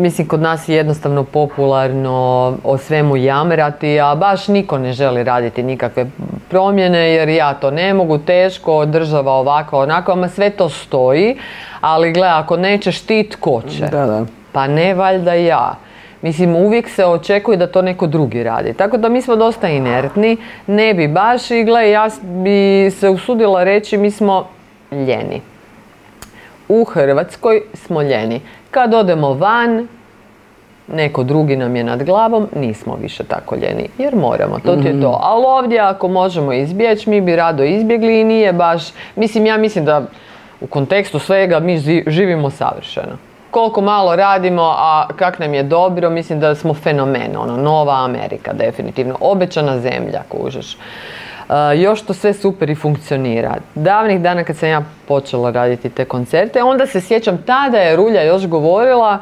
mislim, 0.00 0.28
kod 0.28 0.40
nas 0.40 0.68
je 0.68 0.76
jednostavno 0.76 1.24
popularno 1.24 2.56
o 2.64 2.78
svemu 2.78 3.16
jamrati, 3.16 4.00
a 4.00 4.14
baš 4.14 4.48
niko 4.48 4.78
ne 4.78 4.92
želi 4.92 5.24
raditi 5.24 5.62
nikakve 5.62 6.06
promjene 6.50 7.14
jer 7.14 7.28
ja 7.28 7.54
to 7.54 7.70
ne 7.70 7.94
mogu, 7.94 8.18
teško, 8.18 8.84
država 8.84 9.32
ovako, 9.32 9.78
onako, 9.78 10.12
ama 10.12 10.28
sve 10.28 10.50
to 10.50 10.68
stoji, 10.68 11.36
ali 11.80 12.12
gle, 12.12 12.28
ako 12.28 12.56
nećeš 12.56 13.00
ti, 13.00 13.28
tko 13.32 13.62
će? 13.70 13.86
Da, 13.86 14.06
da. 14.06 14.24
Pa 14.52 14.66
ne 14.66 14.94
valjda 14.94 15.34
ja. 15.34 15.74
Mislim, 16.22 16.56
uvijek 16.56 16.88
se 16.88 17.04
očekuje 17.04 17.56
da 17.56 17.66
to 17.66 17.82
neko 17.82 18.06
drugi 18.06 18.42
radi. 18.42 18.74
Tako 18.74 18.96
da 18.96 19.08
mi 19.08 19.22
smo 19.22 19.36
dosta 19.36 19.68
inertni, 19.68 20.36
ne 20.66 20.94
bi 20.94 21.08
baš 21.08 21.50
i 21.50 21.64
gle, 21.64 21.90
ja 21.90 22.08
bi 22.22 22.90
se 22.90 23.08
usudila 23.08 23.64
reći, 23.64 23.96
mi 23.96 24.10
smo 24.10 24.46
ljeni 24.90 25.40
u 26.68 26.84
Hrvatskoj 26.84 27.62
smo 27.74 28.02
ljeni. 28.02 28.40
Kad 28.70 28.94
odemo 28.94 29.32
van, 29.32 29.88
neko 30.88 31.22
drugi 31.22 31.56
nam 31.56 31.76
je 31.76 31.84
nad 31.84 32.02
glavom, 32.04 32.48
nismo 32.56 32.96
više 33.02 33.24
tako 33.24 33.56
ljeni, 33.56 33.88
jer 33.98 34.16
moramo, 34.16 34.58
to 34.58 34.76
ti 34.76 34.86
je 34.88 35.00
to. 35.00 35.12
Mhm. 35.12 35.20
Ali 35.20 35.44
ovdje 35.46 35.78
ako 35.78 36.08
možemo 36.08 36.52
izbjeći, 36.52 37.10
mi 37.10 37.20
bi 37.20 37.36
rado 37.36 37.64
izbjegli 37.64 38.20
i 38.20 38.24
nije 38.24 38.52
baš, 38.52 38.82
mislim, 39.16 39.46
ja 39.46 39.56
mislim 39.56 39.84
da 39.84 40.02
u 40.60 40.66
kontekstu 40.66 41.18
svega 41.18 41.60
mi 41.60 41.78
živimo 42.06 42.50
savršeno. 42.50 43.16
koliko 43.50 43.80
malo 43.80 44.16
radimo, 44.16 44.62
a 44.62 45.08
kak 45.16 45.38
nam 45.38 45.54
je 45.54 45.62
dobro, 45.62 46.10
mislim 46.10 46.40
da 46.40 46.54
smo 46.54 46.74
fenomen, 46.74 47.36
ono, 47.36 47.56
nova 47.56 48.04
Amerika, 48.04 48.52
definitivno, 48.52 49.16
obećana 49.20 49.80
zemlja, 49.80 50.22
kužeš. 50.28 50.76
Još 51.76 52.02
to 52.02 52.14
sve 52.14 52.32
super 52.32 52.70
i 52.70 52.74
funkcionira. 52.74 53.54
Davnih 53.74 54.20
dana 54.20 54.44
kad 54.44 54.56
sam 54.56 54.68
ja 54.68 54.82
počela 55.08 55.50
raditi 55.50 55.90
te 55.90 56.04
koncerte, 56.04 56.62
onda 56.62 56.86
se 56.86 57.00
sjećam, 57.00 57.38
tada 57.46 57.78
je 57.78 57.96
Rulja 57.96 58.22
još 58.22 58.46
govorila, 58.46 59.18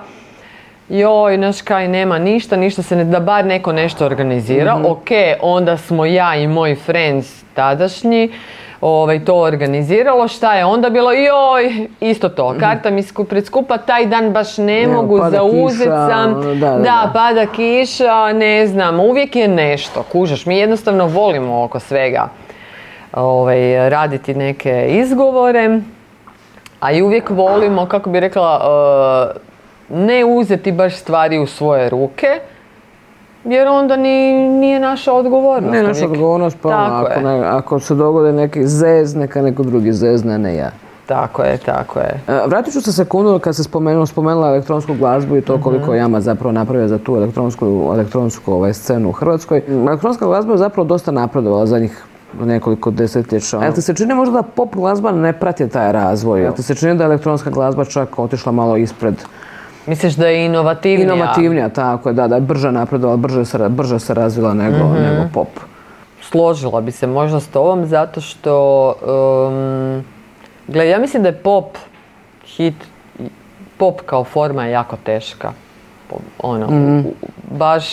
joj, 0.88 1.38
naš 1.38 1.62
kaj, 1.62 1.88
nema 1.88 2.18
ništa, 2.18 2.56
ništa 2.56 2.82
se 2.82 2.96
ne, 2.96 3.04
da 3.04 3.20
bar 3.20 3.46
neko 3.46 3.72
nešto 3.72 4.06
organizira. 4.06 4.76
Mhm. 4.76 4.86
Ok, 4.86 5.08
onda 5.40 5.76
smo 5.76 6.06
ja 6.06 6.36
i 6.36 6.46
moj 6.46 6.74
friends 6.74 7.44
tadašnji, 7.54 8.30
ovaj, 8.80 9.24
to 9.24 9.34
organiziralo, 9.34 10.28
šta 10.28 10.54
je 10.54 10.64
onda 10.64 10.90
bilo, 10.90 11.12
joj, 11.12 11.88
isto 12.00 12.28
to, 12.28 12.54
karta 12.60 12.90
mi 12.90 13.02
sku- 13.02 13.24
pred 13.24 13.46
skupa, 13.46 13.78
taj 13.78 14.06
dan 14.06 14.30
baš 14.30 14.58
ne 14.58 14.82
Evo, 14.82 14.92
mogu, 14.92 15.18
pada 15.18 15.30
zauzet 15.30 15.78
kiša, 15.78 16.08
sam, 16.08 16.34
ono, 16.34 16.54
da, 16.54 16.70
da, 16.70 16.78
da. 16.78 17.10
pada 17.14 17.46
kiša, 17.46 18.32
ne 18.32 18.66
znam, 18.66 19.00
uvijek 19.00 19.36
je 19.36 19.48
nešto, 19.48 20.02
kužeš, 20.02 20.46
mi 20.46 20.58
jednostavno 20.58 21.06
volimo 21.06 21.64
oko 21.64 21.80
svega 21.80 22.28
ovaj, 23.12 23.90
raditi 23.90 24.34
neke 24.34 24.86
izgovore, 24.88 25.80
a 26.80 26.92
i 26.92 27.02
uvijek 27.02 27.30
volimo, 27.30 27.86
kako 27.86 28.10
bi 28.10 28.20
rekla, 28.20 28.60
eh, 29.34 29.38
ne 29.88 30.24
uzeti 30.24 30.72
baš 30.72 30.96
stvari 30.96 31.38
u 31.38 31.46
svoje 31.46 31.90
ruke, 31.90 32.40
jer 33.46 33.68
onda 33.68 33.96
ni, 33.96 34.48
nije 34.48 34.80
naša 34.80 35.12
odgovornost. 35.12 35.72
Ne 35.72 35.82
naša 35.82 36.04
odgovornost, 36.04 36.56
pa 36.62 36.68
ono, 36.68 36.94
ako, 36.94 37.12
je. 37.12 37.22
ne- 37.22 37.46
ako 37.46 37.80
se 37.80 37.94
dogode 37.94 38.32
neki 38.32 38.66
zez, 38.66 39.14
neka 39.14 39.42
neko 39.42 39.62
drugi 39.62 39.92
zezne, 39.92 40.34
a 40.34 40.38
ne 40.38 40.54
ja. 40.56 40.70
Tako 41.06 41.42
je, 41.42 41.56
tako 41.58 41.98
je. 41.98 42.20
E, 42.28 42.40
Vratit 42.46 42.72
ću 42.72 42.80
se 42.80 42.92
sekundu 42.92 43.38
kad 43.38 43.56
se 43.56 43.64
spomenuo, 43.64 44.06
spomenula 44.06 44.48
elektronsku 44.48 44.94
glazbu 44.94 45.36
i 45.36 45.40
to 45.40 45.60
koliko 45.60 45.94
je 45.94 45.98
Jama 45.98 46.20
zapravo 46.20 46.52
napravio 46.52 46.88
za 46.88 46.98
tu 46.98 47.16
elektronsku, 47.16 47.90
elektronsku 47.94 48.52
ovaj, 48.52 48.74
scenu 48.74 49.08
u 49.08 49.12
Hrvatskoj. 49.12 49.62
Elektronska 49.68 50.26
glazba 50.26 50.52
je 50.52 50.58
zapravo 50.58 50.88
dosta 50.88 51.10
napredovala 51.10 51.66
zadnjih 51.66 52.04
nekoliko 52.44 52.90
desetljeća. 52.90 53.62
Jel 53.62 53.72
ti 53.72 53.82
se 53.82 53.94
čini 53.94 54.14
možda 54.14 54.32
da 54.32 54.42
pop 54.42 54.74
glazba 54.74 55.12
ne 55.12 55.32
prati 55.32 55.68
taj 55.68 55.92
razvoj? 55.92 56.42
Jel 56.42 56.52
ti 56.52 56.62
se 56.62 56.74
čini 56.74 56.94
da 56.94 57.04
je 57.04 57.06
elektronska 57.06 57.50
glazba 57.50 57.84
čak 57.84 58.18
otišla 58.18 58.52
malo 58.52 58.76
ispred 58.76 59.14
Misliš 59.86 60.14
da 60.14 60.26
je 60.26 60.44
inovativnija? 60.46 61.14
inovativnija, 61.14 61.68
tako 61.68 62.08
je, 62.08 62.12
da, 62.12 62.28
da 62.28 62.34
je 62.34 62.40
brže 62.40 62.72
napredovala, 62.72 63.16
brže 63.16 63.44
se, 63.44 63.68
brže 63.68 63.98
se 63.98 64.14
razvila 64.14 64.54
nego, 64.54 64.78
nego 64.78 65.28
pop. 65.34 65.48
Složila 66.22 66.80
bi 66.80 66.90
se 66.92 67.06
možda 67.06 67.40
s 67.40 67.48
tobom 67.48 67.86
zato 67.86 68.20
što, 68.20 68.94
um, 69.48 70.04
gle, 70.68 70.88
ja 70.88 70.98
mislim 70.98 71.22
da 71.22 71.28
je 71.28 71.34
pop 71.34 71.76
hit, 72.46 72.74
pop 73.76 74.00
kao 74.00 74.24
forma 74.24 74.64
je 74.64 74.72
jako 74.72 74.96
teška. 74.96 75.52
Ono, 76.38 76.66
u- 76.66 77.14
baš 77.50 77.84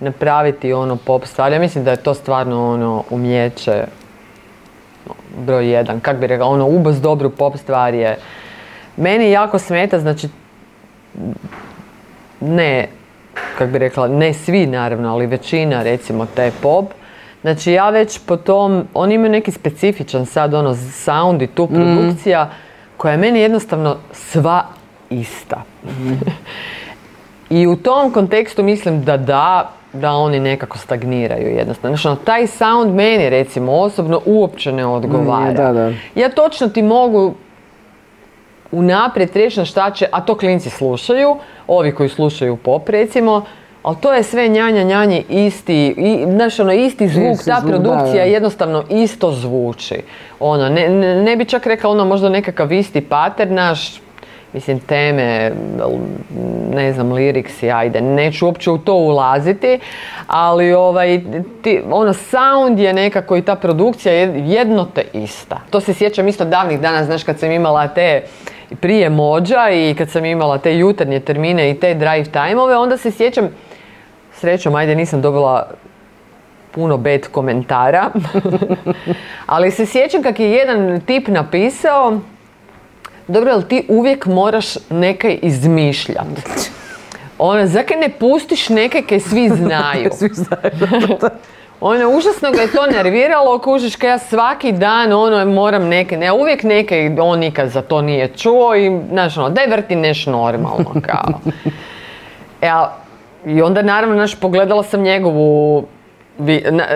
napraviti 0.00 0.72
ono 0.72 0.96
pop 0.96 1.26
stvar. 1.26 1.52
Ja 1.52 1.58
mislim 1.58 1.84
da 1.84 1.90
je 1.90 1.96
to 1.96 2.14
stvarno 2.14 2.72
ono 2.72 3.04
umjeće 3.10 3.84
broj 5.38 5.70
jedan. 5.70 6.00
Kak 6.00 6.16
bi 6.16 6.26
rekla, 6.26 6.46
ono 6.46 6.66
ubaz 6.66 7.00
dobru 7.00 7.30
pop 7.30 7.56
stvar 7.56 7.94
je. 7.94 8.18
Meni 8.96 9.30
jako 9.30 9.58
smeta, 9.58 9.98
znači 9.98 10.28
ne, 12.40 12.88
kak 13.58 13.70
bi 13.70 13.78
rekla, 13.78 14.08
ne 14.08 14.34
svi 14.34 14.66
naravno, 14.66 15.12
ali 15.12 15.26
većina 15.26 15.82
recimo 15.82 16.26
taj 16.34 16.50
pop. 16.62 16.84
Znači 17.42 17.72
ja 17.72 17.90
već 17.90 18.18
po 18.26 18.36
tom, 18.36 18.84
oni 18.94 19.14
imaju 19.14 19.30
neki 19.30 19.50
specifičan 19.50 20.26
sad 20.26 20.54
ono 20.54 20.74
sound 20.74 21.42
i 21.42 21.46
tu 21.46 21.66
produkcija 21.66 22.50
koja 22.96 23.12
je 23.12 23.18
meni 23.18 23.40
jednostavno 23.40 23.96
sva 24.12 24.64
ista. 25.10 25.62
I 27.50 27.66
u 27.66 27.76
tom 27.76 28.10
kontekstu 28.10 28.62
mislim 28.62 29.04
da 29.04 29.16
da, 29.16 29.70
da 29.92 30.12
oni 30.12 30.40
nekako 30.40 30.78
stagniraju 30.78 31.48
jednostavno. 31.48 31.96
Znači, 31.96 32.08
ono, 32.08 32.16
taj 32.16 32.46
sound 32.46 32.94
meni 32.94 33.30
recimo 33.30 33.72
osobno 33.72 34.20
uopće 34.26 34.72
ne 34.72 34.86
odgovara. 34.86 35.52
da, 35.52 35.72
da. 35.72 35.92
Ja 36.14 36.28
točno 36.28 36.68
ti 36.68 36.82
mogu 36.82 37.34
unaprijed 38.74 39.30
na 39.56 39.64
šta 39.64 39.90
će, 39.90 40.06
a 40.12 40.20
to 40.20 40.34
klinci 40.36 40.70
slušaju, 40.70 41.36
ovi 41.66 41.94
koji 41.94 42.08
slušaju 42.08 42.56
pop 42.56 42.88
recimo, 42.88 43.44
ali 43.82 43.96
to 44.00 44.12
je 44.12 44.22
sve 44.22 44.48
njanja 44.48 44.82
njanji 44.82 45.24
isti, 45.28 45.94
i, 45.98 46.24
znaš, 46.30 46.60
ono, 46.60 46.72
isti 46.72 47.08
zvuk, 47.08 47.32
Isti 47.32 47.50
ta 47.50 47.60
zvuk, 47.60 47.72
produkcija 47.72 48.24
da. 48.24 48.30
jednostavno 48.30 48.84
isto 48.90 49.32
zvuči. 49.32 50.02
Ono, 50.40 50.68
ne, 50.68 50.88
ne, 50.88 51.22
ne 51.22 51.36
bi 51.36 51.44
čak 51.44 51.66
rekla 51.66 51.90
ono 51.90 52.04
možda 52.04 52.28
nekakav 52.28 52.72
isti 52.72 53.00
pattern 53.00 53.54
naš, 53.54 54.00
mislim 54.52 54.80
teme, 54.80 55.52
ne 56.74 56.92
znam, 56.92 57.12
liriksi, 57.12 57.70
ajde, 57.70 58.00
neću 58.00 58.46
uopće 58.46 58.70
u 58.70 58.78
to 58.78 58.94
ulaziti, 58.94 59.78
ali 60.26 60.72
ovaj, 60.72 61.20
ti, 61.62 61.82
ono, 61.90 62.12
sound 62.12 62.78
je 62.78 62.92
nekako 62.92 63.36
i 63.36 63.42
ta 63.42 63.54
produkcija 63.54 64.14
je 64.14 64.42
jedno 64.46 64.84
te 64.94 65.04
ista. 65.12 65.60
To 65.70 65.80
se 65.80 65.94
sjećam 65.94 66.28
isto 66.28 66.44
davnih 66.44 66.80
dana, 66.80 67.04
znaš, 67.04 67.24
kad 67.24 67.38
sam 67.38 67.50
imala 67.50 67.88
te 67.88 68.22
prije 68.80 69.10
mođa 69.10 69.70
i 69.70 69.94
kad 69.98 70.10
sam 70.10 70.24
imala 70.24 70.58
te 70.58 70.78
jutarnje 70.78 71.20
termine 71.20 71.70
i 71.70 71.80
te 71.80 71.94
drive 71.94 72.24
time-ove, 72.24 72.76
onda 72.76 72.96
se 72.96 73.10
sjećam, 73.10 73.48
srećom, 74.34 74.74
ajde, 74.74 74.94
nisam 74.94 75.22
dobila 75.22 75.70
puno 76.70 76.96
bad 76.96 77.28
komentara, 77.32 78.10
ali 79.46 79.70
se 79.70 79.86
sjećam 79.86 80.22
kak 80.22 80.40
je 80.40 80.50
jedan 80.50 81.00
tip 81.00 81.28
napisao, 81.28 82.20
dobro, 83.28 83.50
jel 83.50 83.62
ti 83.62 83.86
uvijek 83.88 84.26
moraš 84.26 84.66
nekaj 84.90 85.38
izmišljati? 85.42 86.42
Ono, 87.38 87.66
zakaj 87.66 87.96
ne 87.96 88.08
pustiš 88.08 88.68
neke 88.68 89.02
kaj 89.02 89.20
svi 89.20 89.48
znaju? 89.48 90.10
Svi 90.18 90.28
znaju. 90.32 91.18
Ono, 91.80 92.08
užasno 92.08 92.50
ga 92.50 92.60
je 92.60 92.72
to 92.72 92.86
nerviralo, 92.86 93.58
kužiš, 93.58 93.96
kaj 93.96 94.10
ja 94.10 94.18
svaki 94.18 94.72
dan, 94.72 95.12
ono, 95.12 95.44
moram 95.44 95.88
neke, 95.88 96.16
ne, 96.16 96.32
uvijek 96.32 96.62
neke, 96.62 97.16
on 97.20 97.38
nikad 97.38 97.68
za 97.68 97.82
to 97.82 98.02
nije 98.02 98.28
čuo 98.28 98.74
i, 98.76 99.00
znaš, 99.10 99.36
ono, 99.36 99.50
daj 99.50 99.66
vrti 99.66 99.96
neš 99.96 100.26
normalno, 100.26 100.84
kao. 101.02 101.40
E, 102.62 102.68
a, 102.68 102.88
i 103.46 103.62
onda, 103.62 103.82
naravno, 103.82 104.14
znaš, 104.14 104.34
pogledala 104.34 104.82
sam 104.82 105.02
njegovu, 105.02 105.84
vi- 106.38 106.64
na- 106.70 106.86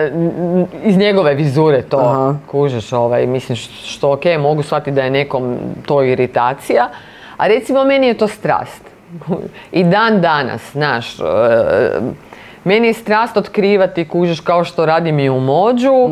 iz 0.83 0.97
njegove 0.97 1.33
vizure 1.33 1.81
to, 1.81 1.97
Aha. 1.97 2.35
kužiš, 2.47 2.93
ovaj, 2.93 3.25
mislim, 3.27 3.55
što 3.85 4.11
ok, 4.11 4.23
mogu 4.39 4.63
shvatiti 4.63 4.91
da 4.91 5.01
je 5.01 5.11
nekom 5.11 5.57
to 5.85 6.03
iritacija, 6.03 6.89
a 7.37 7.47
recimo 7.47 7.83
meni 7.83 8.07
je 8.07 8.13
to 8.13 8.27
strast. 8.27 8.81
I 9.71 9.83
dan 9.83 10.21
danas, 10.21 10.71
znaš, 10.71 11.19
e, 11.19 11.23
meni 12.63 12.87
je 12.87 12.93
strast 12.93 13.37
otkrivati, 13.37 14.07
kužiš, 14.07 14.39
kao 14.39 14.63
što 14.63 14.85
radim 14.85 15.19
i 15.19 15.29
u 15.29 15.39
mođu, 15.39 16.09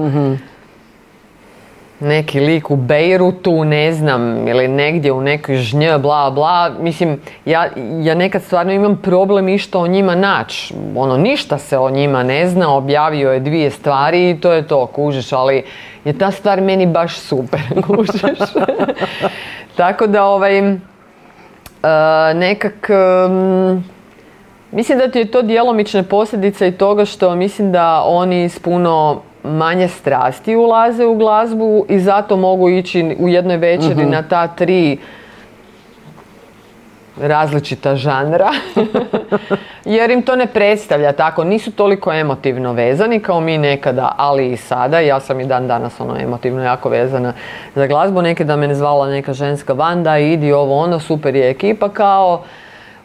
neki 2.00 2.40
lik 2.40 2.72
u 2.72 2.76
Beirutu, 2.76 3.64
ne 3.64 3.94
znam, 3.94 4.48
ili 4.48 4.68
negdje 4.68 5.12
u 5.12 5.22
nekoj 5.22 5.56
žnj, 5.56 5.86
bla, 6.00 6.32
bla. 6.32 6.72
Mislim, 6.80 7.20
ja, 7.46 7.68
ja 8.02 8.16
nekad 8.16 8.44
stvarno 8.44 8.72
imam 8.72 8.98
problem 9.02 9.48
išta 9.48 9.80
o 9.80 9.88
njima 9.88 10.16
naći. 10.16 10.74
Ono, 10.96 11.18
ništa 11.18 11.58
se 11.58 11.78
o 11.78 11.90
njima 11.90 12.24
ne 12.24 12.48
zna, 12.48 12.74
objavio 12.74 13.32
je 13.32 13.40
dvije 13.40 13.72
stvari 13.72 14.30
i 14.30 14.40
to 14.42 14.52
je 14.52 14.68
to, 14.68 14.86
kužiš, 14.86 15.34
ali 15.34 15.64
je 16.06 16.18
ta 16.18 16.32
stvar 16.32 16.62
meni 16.62 16.86
baš 16.86 17.18
super, 17.18 17.62
kužiš. 17.88 18.22
Tako 19.76 20.08
da, 20.08 20.24
ovaj, 20.24 20.60
e, 20.60 20.74
nekak, 22.34 22.90
Mislim 24.72 24.98
da 24.98 25.12
ti 25.12 25.20
je 25.20 25.32
to 25.32 25.42
djelomične 25.42 26.04
posljedice 26.04 26.68
i 26.68 26.72
toga 26.72 27.06
što 27.06 27.36
mislim 27.36 27.72
da 27.72 28.04
oni 28.06 28.50
s 28.50 28.60
puno 28.60 29.22
manje 29.44 29.88
strasti 29.88 30.56
ulaze 30.56 31.06
u 31.06 31.16
glazbu 31.16 31.86
i 31.90 32.00
zato 32.00 32.38
mogu 32.38 32.70
ići 32.70 33.16
u 33.20 33.30
jednoj 33.30 33.58
večeri 33.58 34.06
na 34.06 34.22
ta 34.22 34.48
tri 34.48 34.98
različita 37.22 37.96
žanra. 37.96 38.50
Jer 39.86 40.12
im 40.12 40.22
to 40.22 40.36
ne 40.36 40.48
predstavlja 40.48 41.12
tako, 41.12 41.44
nisu 41.44 41.72
toliko 41.72 42.14
emotivno 42.14 42.74
vezani 42.74 43.20
kao 43.20 43.40
mi 43.40 43.58
nekada, 43.58 44.14
ali 44.18 44.52
i 44.52 44.58
sada, 44.58 45.00
ja 45.00 45.20
sam 45.20 45.40
i 45.40 45.46
dan 45.46 45.68
danas 45.68 46.00
ono 46.00 46.20
emotivno 46.20 46.64
jako 46.64 46.90
vezana 46.90 47.34
za 47.76 47.88
glazbu, 47.88 48.22
nekada 48.22 48.56
me 48.56 48.76
zvala 48.76 49.10
neka 49.10 49.34
ženska 49.34 49.74
banda, 49.74 50.18
idi 50.18 50.52
ovo 50.52 50.78
ono, 50.78 51.00
super 51.00 51.36
je 51.36 51.50
ekipa 51.50 51.90
kao, 51.90 52.44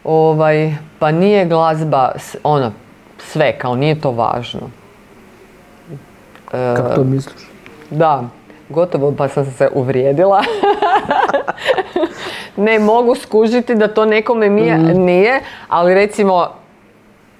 ovaj, 0.03 0.75
pa 0.99 1.11
nije 1.11 1.45
glazba, 1.45 2.11
ono, 2.43 2.71
sve, 3.17 3.57
kao 3.57 3.75
nije 3.75 4.01
to 4.01 4.11
važno. 4.11 4.69
E, 6.53 6.73
Kako 6.75 6.95
to 6.95 7.03
misliš? 7.03 7.43
da, 7.89 8.23
gotovo 8.69 9.13
pa 9.17 9.27
sam 9.27 9.45
se 9.45 9.69
uvrijedila. 9.73 10.41
ne 12.57 12.79
mogu 12.79 13.15
skužiti 13.15 13.75
da 13.75 13.87
to 13.87 14.05
nekome 14.05 14.49
nije, 14.49 14.77
nije, 14.77 15.41
ali 15.69 15.93
recimo 15.93 16.47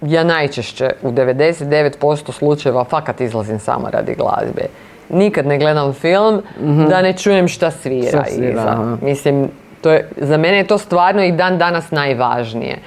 ja 0.01 0.23
najčešće 0.23 0.91
u 1.01 1.11
99% 1.11 2.31
slučajeva 2.31 2.83
fakat 2.83 3.21
izlazim 3.21 3.59
samo 3.59 3.89
radi 3.89 4.15
glazbe. 4.15 4.65
Nikad 5.09 5.45
ne 5.45 5.57
gledam 5.57 5.93
film 5.93 6.41
da 6.89 7.01
ne 7.01 7.17
čujem 7.17 7.47
šta 7.47 7.71
svira, 7.71 8.25
svira, 8.25 8.51
iza. 8.51 8.97
Mislim, 9.01 9.49
To 9.83 9.91
je, 9.91 10.09
za 10.17 10.37
mene 10.37 10.57
je 10.57 10.67
to 10.67 10.77
stvarno 10.77 11.23
i 11.23 11.31
dan 11.33 11.57
danas 11.57 11.91
najvažnije. 11.91 12.77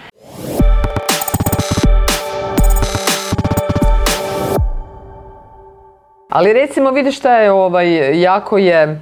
Ali 6.31 6.53
recimo 6.53 6.91
vidiš 6.91 7.17
šta 7.17 7.37
je 7.37 7.53
ovaj, 7.53 7.89
jako 8.21 8.59
je, 8.59 9.01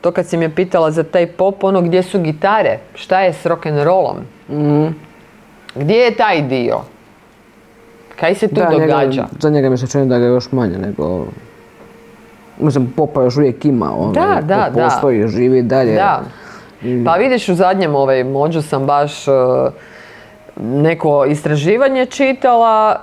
to 0.00 0.10
kad 0.10 0.26
si 0.26 0.36
me 0.36 0.48
pitala 0.48 0.90
za 0.90 1.02
taj 1.02 1.26
pop, 1.28 1.64
ono 1.64 1.80
gdje 1.80 2.02
su 2.02 2.20
gitare, 2.20 2.78
šta 2.94 3.20
je 3.20 3.32
s 3.32 3.44
rock'n'rollom? 3.44 4.16
Mhm. 4.50 4.86
Gdje 5.74 5.94
je 5.94 6.10
taj 6.12 6.42
dio? 6.42 6.78
Kaj 8.16 8.34
se 8.34 8.48
tu 8.48 8.54
Da, 8.54 8.68
njega- 8.68 8.86
događa? 8.86 9.26
za 9.40 9.50
njega 9.50 9.70
mi 9.70 9.78
se 9.78 9.86
čini 9.86 10.06
da 10.06 10.18
ga 10.18 10.24
je 10.24 10.30
još 10.30 10.52
manje 10.52 10.78
nego... 10.78 11.26
Mislim, 12.58 12.92
popa 12.96 13.22
još 13.22 13.36
uvijek 13.36 13.64
ima, 13.64 13.92
on 13.96 14.12
Da, 14.12 14.20
je- 14.22 14.42
da, 14.42 14.70
da. 14.70 14.82
postoji, 14.84 15.28
živi 15.28 15.62
dalje. 15.62 15.94
Da. 15.94 16.20
Pa 17.04 17.12
vidiš 17.12 17.48
u 17.48 17.54
zadnjem 17.54 17.94
ovaj 17.94 18.24
mođu 18.24 18.62
sam 18.62 18.86
baš 18.86 19.28
e, 19.28 19.30
neko 20.56 21.24
istraživanje 21.24 22.06
čitala, 22.06 22.96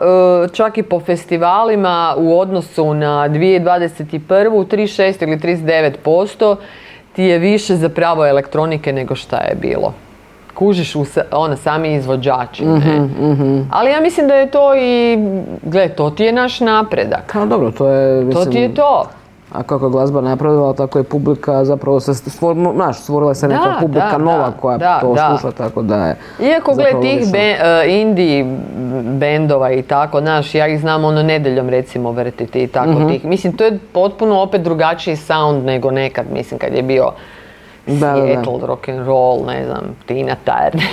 e, 0.46 0.54
čak 0.54 0.78
i 0.78 0.84
po 0.84 1.00
festivalima 1.00 2.16
u 2.18 2.40
odnosu 2.40 2.94
na 2.94 3.30
2021. 3.30 4.20
36 4.66 5.24
ili 5.24 5.38
39% 5.38 6.56
ti 7.14 7.24
je 7.24 7.40
više 7.40 7.76
zapravo 7.76 8.26
elektronike 8.28 8.94
nego 8.94 9.16
šta 9.16 9.38
je 9.38 9.56
bilo. 9.62 9.94
Kužiš 10.54 10.96
u 10.96 11.06
ono, 11.32 11.58
sami 11.58 11.94
izvođači. 11.94 12.66
ne? 12.66 13.00
Mhm, 13.00 13.60
Ali 13.72 13.92
ja 13.92 14.00
mislim 14.02 14.28
da 14.28 14.36
je 14.36 14.52
to 14.52 14.76
i, 14.76 15.18
gle, 15.64 15.90
to 15.90 16.10
ti 16.10 16.24
je 16.24 16.32
naš 16.32 16.60
napredak. 16.60 17.24
Kao 17.26 17.46
dobro, 17.46 17.72
to 17.72 17.90
je, 17.90 18.22
To 18.22 18.26
mislim, 18.28 18.52
ti 18.52 18.60
je 18.60 18.74
to. 18.76 19.10
A 19.56 19.64
kako 19.64 19.86
je 19.86 19.92
glazba 19.92 20.22
napredovala, 20.22 20.74
tako 20.74 20.98
je 20.98 21.04
publika 21.04 21.66
zapravo 21.66 22.00
se 22.00 22.14
stvor, 22.14 22.56
znaš, 22.76 22.98
stvorila 22.98 23.34
se 23.36 23.48
neka 23.48 23.64
Da, 23.64 23.78
publika 23.82 24.12
da, 24.12 24.18
nova 24.18 24.52
koja 24.52 24.78
da, 24.78 25.00
to 25.02 25.16
sluša, 25.18 25.52
tako 25.52 25.82
da 25.82 26.06
je... 26.06 26.18
Iako 26.42 26.74
gle 26.74 26.84
zapravo 26.84 27.02
tih 27.02 27.32
be, 27.32 27.40
e, 27.40 27.86
indie 27.92 28.46
bendova 29.04 29.72
i 29.72 29.82
tako, 29.82 30.20
znaš, 30.20 30.56
ja 30.56 30.68
ih 30.68 30.80
znam 30.80 31.06
ono 31.06 31.24
nedeljom 31.24 31.70
recimo 31.70 32.12
vrtiti 32.12 32.64
i 32.64 32.68
tako 32.68 32.90
Mhm. 32.90 33.08
tih. 33.08 33.26
Mislim, 33.26 33.54
to 33.54 33.64
je 33.64 33.80
potpuno 33.92 34.42
opet 34.42 34.62
drugačiji 34.62 35.16
sound 35.16 35.66
nego 35.66 35.92
nekad, 35.92 36.26
mislim, 36.34 36.60
kad 36.60 36.74
je 36.74 36.84
bio 36.84 37.12
da. 37.88 38.16
Seattle, 38.16 38.68
rock 38.68 38.90
and 38.90 39.08
roll, 39.08 39.46
ne 39.48 39.66
znam, 39.66 39.96
Tina 40.06 40.36
Turner. 40.46 40.90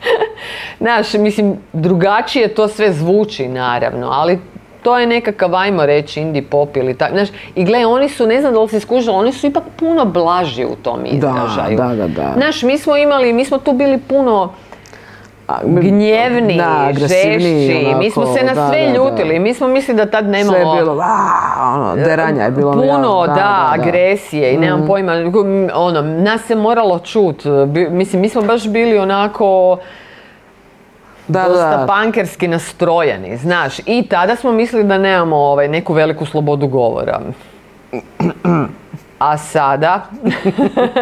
Znaš, 0.80 1.14
mislim, 1.14 1.56
drugačije 1.72 2.48
to 2.48 2.68
sve 2.68 2.92
zvuči 2.92 3.48
naravno, 3.48 4.08
ali 4.10 4.38
to 4.82 4.98
je 4.98 5.06
nekakav, 5.06 5.54
ajmo 5.54 5.86
reći, 5.86 6.20
indie 6.20 6.42
pop 6.42 6.76
ili 6.76 6.94
tako. 6.94 7.12
Znaš, 7.12 7.28
i 7.54 7.64
gle, 7.64 7.86
oni 7.86 8.08
su, 8.08 8.26
ne 8.26 8.40
znam 8.40 8.52
da 8.52 8.60
li 8.60 8.68
si 8.68 8.80
skužila, 8.80 9.16
oni 9.16 9.32
su 9.32 9.46
ipak 9.46 9.62
puno 9.76 10.04
blaži 10.04 10.64
u 10.64 10.76
tom 10.82 11.00
izražaju. 11.06 11.76
da, 11.76 11.86
da, 11.88 12.06
da. 12.08 12.32
Znaš, 12.36 12.62
mi 12.62 12.78
smo 12.78 12.96
imali, 12.96 13.32
mi 13.32 13.44
smo 13.44 13.58
tu 13.58 13.72
bili 13.72 13.98
puno 13.98 14.52
A, 15.48 15.58
gnjevni, 15.64 16.56
da, 16.56 16.88
žešći, 16.92 17.86
mi 17.98 18.10
smo 18.10 18.26
se 18.26 18.44
na 18.44 18.54
da, 18.54 18.68
sve 18.68 18.80
da, 18.80 18.86
da. 18.86 18.94
ljutili, 18.96 19.38
mi 19.38 19.54
smo 19.54 19.68
mislili 19.68 19.96
da 19.96 20.10
tad 20.10 20.26
nemamo... 20.28 20.50
Sve 20.52 20.60
je 20.60 20.82
bilo, 20.82 21.02
"Aaa", 21.02 21.74
ono, 21.74 21.96
deranja 21.96 22.44
je 22.44 22.50
bilo. 22.50 22.72
Puno, 22.72 23.24
ja, 23.28 23.34
da, 23.34 23.68
agresije 23.72 24.54
i 24.54 24.56
nemam 24.56 24.86
pojma, 24.86 25.12
ono, 25.74 26.02
nas 26.02 26.42
se 26.42 26.54
moralo 26.54 26.98
čut, 26.98 27.42
mislim, 27.90 28.22
mi 28.22 28.28
smo 28.28 28.42
baš 28.42 28.68
bili 28.68 28.98
onako 28.98 29.78
Da, 31.28 31.44
dosta 31.44 31.76
da. 31.76 31.86
pankerski 31.86 32.48
nastrojeni, 32.48 33.36
znaš, 33.36 33.78
i 33.78 34.06
tada 34.10 34.36
smo 34.36 34.52
mislili 34.52 34.84
da 34.84 34.98
nemamo 34.98 35.36
ovaj, 35.36 35.68
neku 35.68 35.92
veliku 35.92 36.26
slobodu 36.26 36.66
govora. 36.66 37.20
A 39.18 39.38
sada, 39.38 40.00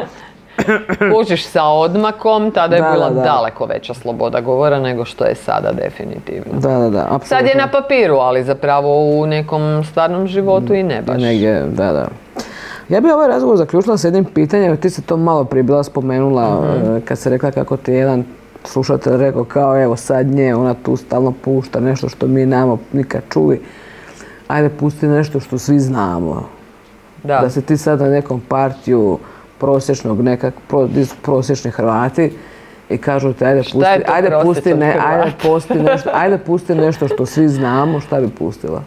kužiš 1.12 1.44
sa 1.44 1.64
odmakom, 1.64 2.50
tada 2.50 2.76
je 2.76 2.82
Da, 2.82 2.90
bila 2.90 3.08
da, 3.08 3.14
da. 3.14 3.22
daleko 3.22 3.64
veća 3.66 3.94
sloboda 3.94 4.40
govora 4.40 4.80
nego 4.80 5.04
što 5.04 5.24
je 5.24 5.34
sada 5.34 5.72
definitivno. 5.74 6.52
Da, 6.52 6.68
da, 6.70 6.90
da, 6.90 7.00
apsolutno. 7.00 7.26
Sad 7.26 7.46
je 7.46 7.54
na 7.54 7.68
papiru, 7.68 8.16
ali 8.16 8.44
zapravo 8.44 8.96
u 8.96 9.26
nekom 9.26 9.84
stvarnom 9.84 10.26
životu 10.26 10.74
i 10.74 10.82
ne 10.82 11.02
baš. 11.02 11.22
Negdje, 11.22 11.62
da, 11.62 11.92
da. 11.92 12.06
Ja 12.88 13.00
bi 13.00 13.10
ovaj 13.10 13.28
razgovor 13.28 13.56
zaključila 13.56 13.96
s 13.96 14.04
jednim 14.04 14.24
pitanjem, 14.24 14.76
ti 14.76 14.90
si 14.90 15.02
to 15.02 15.16
malo 15.16 15.44
prije 15.44 15.62
bila 15.62 15.82
spomenula 15.84 16.60
Mhm. 16.60 16.96
e, 16.96 17.00
kad 17.00 17.18
se 17.18 17.30
rekla 17.30 17.50
kako 17.50 17.76
ti 17.76 17.92
je 17.92 17.98
jedan 17.98 18.24
slušatelj 18.64 19.16
rekao 19.16 19.44
kao 19.44 19.82
evo 19.82 19.96
sad 19.96 20.26
nje, 20.26 20.54
ona 20.54 20.74
tu 20.74 20.96
stalno 20.96 21.32
pušta 21.44 21.80
nešto 21.80 22.08
što 22.08 22.26
mi 22.26 22.46
nemamo 22.46 22.78
nikad 22.92 23.22
čuli. 23.30 23.60
Ajde 24.48 24.68
pusti 24.68 25.06
nešto 25.06 25.40
što 25.40 25.58
svi 25.58 25.78
znamo. 25.78 26.48
Da. 27.22 27.40
Da 27.40 27.50
se 27.50 27.62
ti 27.62 27.76
sad 27.76 28.00
na 28.00 28.08
nekom 28.08 28.40
partiju 28.48 29.18
prosječnog 29.58 30.22
nekak, 30.22 30.54
pro, 30.68 30.88
prosječni 31.22 31.70
Hrvati 31.70 32.32
i 32.88 32.98
kažu 32.98 33.32
ti 33.32 33.44
ajde 33.44 33.62
pusti, 33.72 34.02
ajde 34.06 34.30
pusti, 34.42 34.74
ne, 34.74 34.96
ajde 35.06 35.32
pusti 35.42 35.74
nešto, 35.74 36.10
ajde 36.12 36.38
pusti 36.38 36.74
nešto 36.74 37.08
što 37.08 37.26
svi 37.26 37.48
znamo, 37.48 38.00
šta 38.00 38.20
bi 38.20 38.28
pustila? 38.28 38.82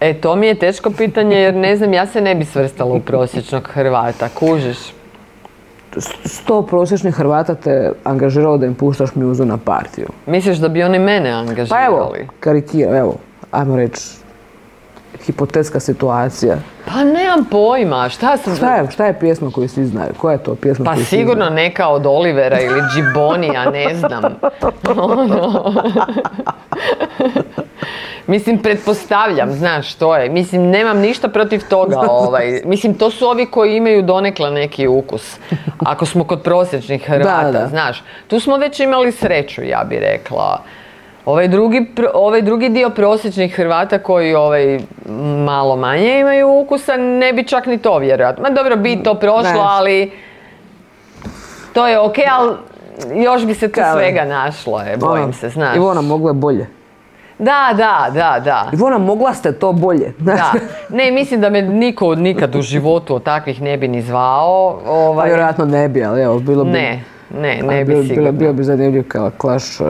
E, 0.00 0.14
to 0.14 0.36
mi 0.36 0.46
je 0.46 0.54
teško 0.54 0.90
pitanje 0.90 1.36
jer 1.36 1.54
ne 1.54 1.76
znam, 1.76 1.92
ja 1.92 2.06
se 2.06 2.20
ne 2.20 2.34
bi 2.34 2.44
svrstala 2.44 2.94
u 2.94 3.00
prosječnog 3.00 3.68
Hrvata, 3.72 4.28
kužiš? 4.28 4.78
Sto 6.24 6.62
prosječnih 6.62 7.14
Hrvata 7.14 7.54
te 7.54 7.92
angažiralo 8.04 8.58
da 8.58 8.66
im 8.66 8.74
puštaš 8.74 9.14
mjuzu 9.14 9.44
na 9.44 9.56
partiju. 9.56 10.06
Misliš 10.26 10.58
da 10.58 10.68
bi 10.68 10.82
oni 10.82 10.98
mene 10.98 11.30
Pa 11.30 11.36
angažirali? 11.36 11.84
evo, 11.86 12.12
karikiram, 12.40 12.94
evo, 12.94 13.14
ajmo 13.50 13.76
reći, 13.76 14.02
hipotetska 15.26 15.80
situacija. 15.80 16.56
Pa 16.86 17.04
nemam 17.04 17.44
pojma, 17.50 18.08
šta 18.08 18.36
sam... 18.36 18.56
Šta 18.56 18.74
je, 18.76 18.90
šta 18.90 19.06
je 19.06 19.18
pjesma 19.20 19.50
koju 19.50 19.68
svi 19.68 19.84
znaju? 19.84 20.10
Koja 20.18 20.32
je 20.32 20.42
to 20.42 20.54
pjesma 20.54 20.84
Pa 20.84 20.94
koju 20.94 21.04
sigurno 21.04 21.50
neka 21.50 21.88
od 21.88 22.06
Olivera 22.06 22.60
ili 22.60 22.80
Džibonija, 22.94 23.70
ne 23.70 23.94
znam. 23.94 24.22
Ono. 24.96 25.72
Mislim, 28.26 28.58
pretpostavljam, 28.58 29.52
znaš 29.52 29.92
što 29.92 30.16
je. 30.16 30.28
Mislim, 30.28 30.62
nemam 30.70 30.98
ništa 30.98 31.28
protiv 31.28 31.62
toga. 31.68 31.96
Ovaj. 32.08 32.62
Mislim, 32.64 32.94
to 32.94 33.10
su 33.10 33.26
ovi 33.26 33.46
koji 33.46 33.76
imaju 33.76 34.02
donekle 34.02 34.50
neki 34.50 34.86
ukus. 34.88 35.36
Ako 35.78 36.06
smo 36.06 36.24
kod 36.24 36.42
prosječnih 36.42 37.06
Hrvata, 37.06 37.50
Da, 37.52 37.58
da. 37.58 37.66
znaš. 37.66 38.02
Tu 38.26 38.40
smo 38.40 38.56
već 38.56 38.80
imali 38.80 39.12
sreću, 39.12 39.62
ja 39.64 39.84
bi 39.88 39.98
rekla. 39.98 40.62
Ovaj 41.24 41.48
drugi, 41.48 41.86
ovaj 42.14 42.42
drugi 42.42 42.68
dio 42.68 42.90
prosječnih 42.90 43.54
Hrvata 43.54 43.98
koji 43.98 44.34
ovaj 44.34 44.80
malo 45.44 45.76
manje 45.76 46.20
imaju 46.20 46.48
ukusa, 46.60 46.96
ne 46.96 47.32
bi 47.32 47.46
čak 47.46 47.66
ni 47.66 47.78
to 47.78 47.98
vjerojatno. 47.98 48.42
Ma 48.42 48.50
dobro, 48.50 48.76
bi 48.76 49.02
to 49.02 49.14
prošlo, 49.14 49.52
Ne. 49.52 49.60
ali 49.62 50.12
to 51.72 51.86
je 51.86 51.98
ok, 51.98 52.16
ali 52.30 52.52
još 53.24 53.44
bi 53.46 53.54
se 53.54 53.72
tu 53.72 53.80
svega 53.92 54.24
našlo, 54.24 54.80
je, 54.80 54.96
bojim 54.96 55.24
Ono, 55.24 55.32
se, 55.32 55.48
znaš. 55.48 55.76
Ivona 55.76 56.00
mogla 56.00 56.30
je 56.30 56.34
bolje. 56.34 56.66
Da, 57.42 57.74
da, 57.76 58.10
da, 58.12 58.40
da. 58.40 58.70
Ivona 58.72 58.98
mogla 58.98 59.34
ste 59.34 59.52
to 59.52 59.72
bolje. 59.72 60.12
Da, 60.18 60.52
ne, 60.88 61.10
mislim 61.10 61.40
da 61.40 61.50
me 61.50 61.62
niko 61.62 62.14
nikad 62.14 62.54
u 62.54 62.62
životu 62.62 63.14
od 63.14 63.22
takvih 63.22 63.62
ne 63.62 63.76
bi 63.76 63.88
ni 63.88 64.02
zvao. 64.02 64.80
Pa 64.84 64.90
Ovaj, 64.90 65.28
vjerojatno 65.28 65.64
ne 65.64 65.88
bi, 65.88 66.04
ali 66.04 66.22
evo, 66.22 66.38
bilo 66.38 66.64
bi... 66.64 66.70
ne, 66.70 67.04
ne, 67.30 67.60
ne 67.62 67.84
bi 67.84 67.94
bio, 67.94 68.02
sigurno. 68.02 68.22
bio, 68.22 68.32
bio 68.32 68.52
bi 68.52 68.64
zanimljiv 68.64 69.08
kao 69.08 69.30
klaš 69.30 69.80
uh, 69.80 69.86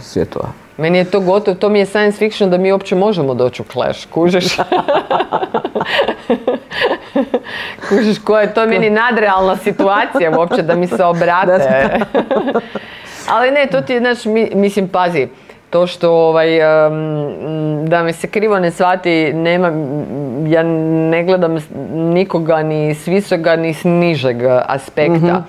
svjetova. 0.00 0.48
Meni 0.76 0.98
je 0.98 1.04
to 1.04 1.20
gotovo, 1.20 1.54
to 1.54 1.68
mi 1.68 1.78
je 1.78 1.86
science 1.86 2.18
fiction 2.18 2.50
da 2.50 2.58
mi 2.58 2.72
uopće 2.72 2.94
možemo 2.94 3.34
doći 3.34 3.62
u 3.62 3.64
Clash, 3.64 4.06
kužiš? 4.10 4.56
kužiš, 7.88 8.18
koja 8.18 8.40
je 8.40 8.54
to 8.54 8.66
meni 8.66 8.90
nadrealna 8.90 9.56
situacija 9.56 10.38
uopće 10.38 10.62
da 10.62 10.74
mi 10.74 10.86
se 10.86 11.04
obrate. 11.14 11.98
Ali 13.32 13.50
ne, 13.50 13.66
to 13.66 13.80
ti 13.80 13.92
je, 13.92 13.98
znaš, 13.98 14.24
mi- 14.24 14.50
mislim, 14.54 14.88
pazi, 14.88 15.28
to 15.72 15.86
što 15.86 16.12
ovaj, 16.12 16.58
da 17.84 18.02
me 18.02 18.12
se 18.12 18.28
krivo 18.28 18.58
ne 18.58 18.70
shvati, 18.70 19.32
nema, 19.32 19.68
ja 20.48 20.62
ne 20.62 21.24
gledam 21.24 21.56
nikoga 21.92 22.62
ni 22.62 22.94
s 22.94 23.06
visokog 23.06 23.58
ni 23.58 23.74
s 23.74 23.84
nižeg 23.84 24.36
aspekta. 24.66 25.44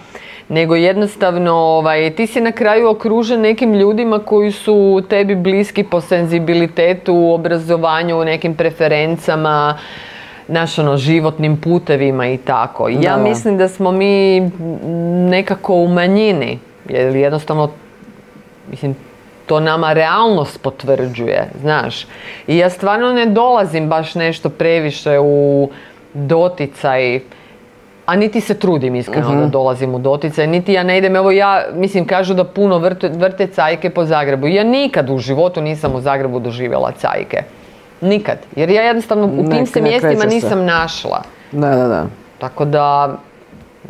Nego 0.49 0.75
jednostavno 0.75 1.53
ovaj, 1.53 2.15
ti 2.15 2.27
si 2.27 2.41
na 2.41 2.51
kraju 2.51 2.89
okružen 2.89 3.41
nekim 3.41 3.73
ljudima 3.73 4.19
koji 4.19 4.51
su 4.51 5.03
tebi 5.09 5.35
bliski 5.35 5.83
po 5.83 6.01
senzibilitetu, 6.01 7.31
obrazovanju, 7.33 8.25
nekim 8.25 8.55
preferencama, 8.55 9.77
naš 10.47 10.79
ono, 10.79 10.97
životnim 10.97 11.57
putevima 11.57 12.27
i 12.27 12.37
tako. 12.37 12.89
Ja 12.89 13.15
Da, 13.15 13.23
mislim 13.23 13.57
da 13.57 13.67
smo 13.67 13.91
mi 13.91 14.39
nekako 15.29 15.73
u 15.73 15.87
manjini, 15.87 16.59
jer 16.89 17.15
jednostavno 17.15 17.69
Mislim, 18.71 18.95
to 19.45 19.59
nama 19.59 19.93
realnost 19.93 20.61
potvrđuje, 20.61 21.49
znaš. 21.61 22.05
I 22.47 22.57
ja 22.57 22.69
stvarno 22.69 23.13
ne 23.13 23.25
dolazim 23.25 23.89
baš 23.89 24.15
nešto 24.15 24.49
previše 24.49 25.19
u 25.19 25.69
doticaj, 26.13 27.19
a 28.05 28.15
niti 28.15 28.41
se 28.41 28.53
trudim 28.55 28.95
iskreno 28.95 29.29
Mhm. 29.29 29.39
da 29.39 29.45
dolazim 29.47 29.95
u 29.95 29.99
doticaj, 29.99 30.47
niti 30.47 30.73
ja 30.73 30.83
ne 30.83 30.97
idem, 30.97 31.15
evo 31.15 31.31
ja, 31.31 31.63
mislim, 31.73 32.05
kažu 32.05 32.33
da 32.33 32.43
puno 32.45 32.77
vrte, 32.77 33.09
vrte 33.09 33.47
cajke 33.47 33.89
po 33.89 34.05
Zagrebu. 34.05 34.47
Ja 34.47 34.63
nikad 34.63 35.09
u 35.09 35.17
životu 35.19 35.61
nisam 35.61 35.95
u 35.95 36.01
Zagrebu 36.01 36.39
doživjela 36.39 36.91
cajke. 36.93 37.43
Nikad. 38.01 38.37
Jer 38.55 38.69
ja 38.69 38.81
jednostavno 38.83 39.25
u 39.25 39.43
Ne- 39.43 39.49
tim 39.49 39.65
se 39.65 39.81
ne 39.81 39.89
mjestima 39.89 40.25
nisam 40.25 40.65
našla. 40.65 41.21
Da, 41.51 41.69
da, 41.69 41.87
da. 41.87 42.05
Tako 42.37 42.65
da, 42.65 43.17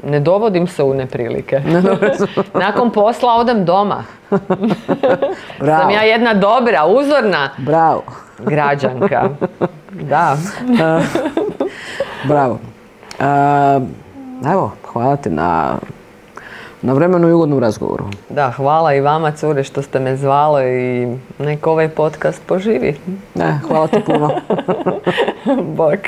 Ne 0.03 0.19
dovodim 0.19 0.67
se 0.67 0.83
u 0.83 0.93
neprilike. 0.93 1.61
Nakon 2.65 2.91
posla 2.91 3.33
odem 3.33 3.65
doma. 3.65 4.03
Bravo. 5.59 5.81
Sam 5.81 5.89
ja 5.89 6.01
jedna 6.01 6.33
dobra, 6.33 6.85
uzorna 6.85 7.49
Bravo. 7.57 8.03
građanka. 8.39 9.29
Da. 10.01 10.37
Bravo. 12.23 12.59
E, 13.19 13.25
evo, 14.51 14.71
hvala 14.93 15.15
ti 15.15 15.29
na, 15.29 15.75
na 16.81 16.93
vremenu 16.93 17.29
i 17.29 17.33
ugodnom 17.33 17.59
razgovoru. 17.59 18.05
Da, 18.29 18.51
hvala 18.51 18.93
i 18.93 19.01
vama 19.01 19.31
cure 19.31 19.63
što 19.63 19.81
ste 19.81 19.99
me 19.99 20.15
zvale 20.15 20.81
i 20.81 21.17
nek 21.39 21.67
ovaj 21.67 21.89
podcast 21.89 22.41
poživi. 22.45 22.95
Ne, 23.35 23.59
hvala 23.67 23.87
ti 23.87 24.01
puno. 24.05 24.31
Bok. 25.75 25.99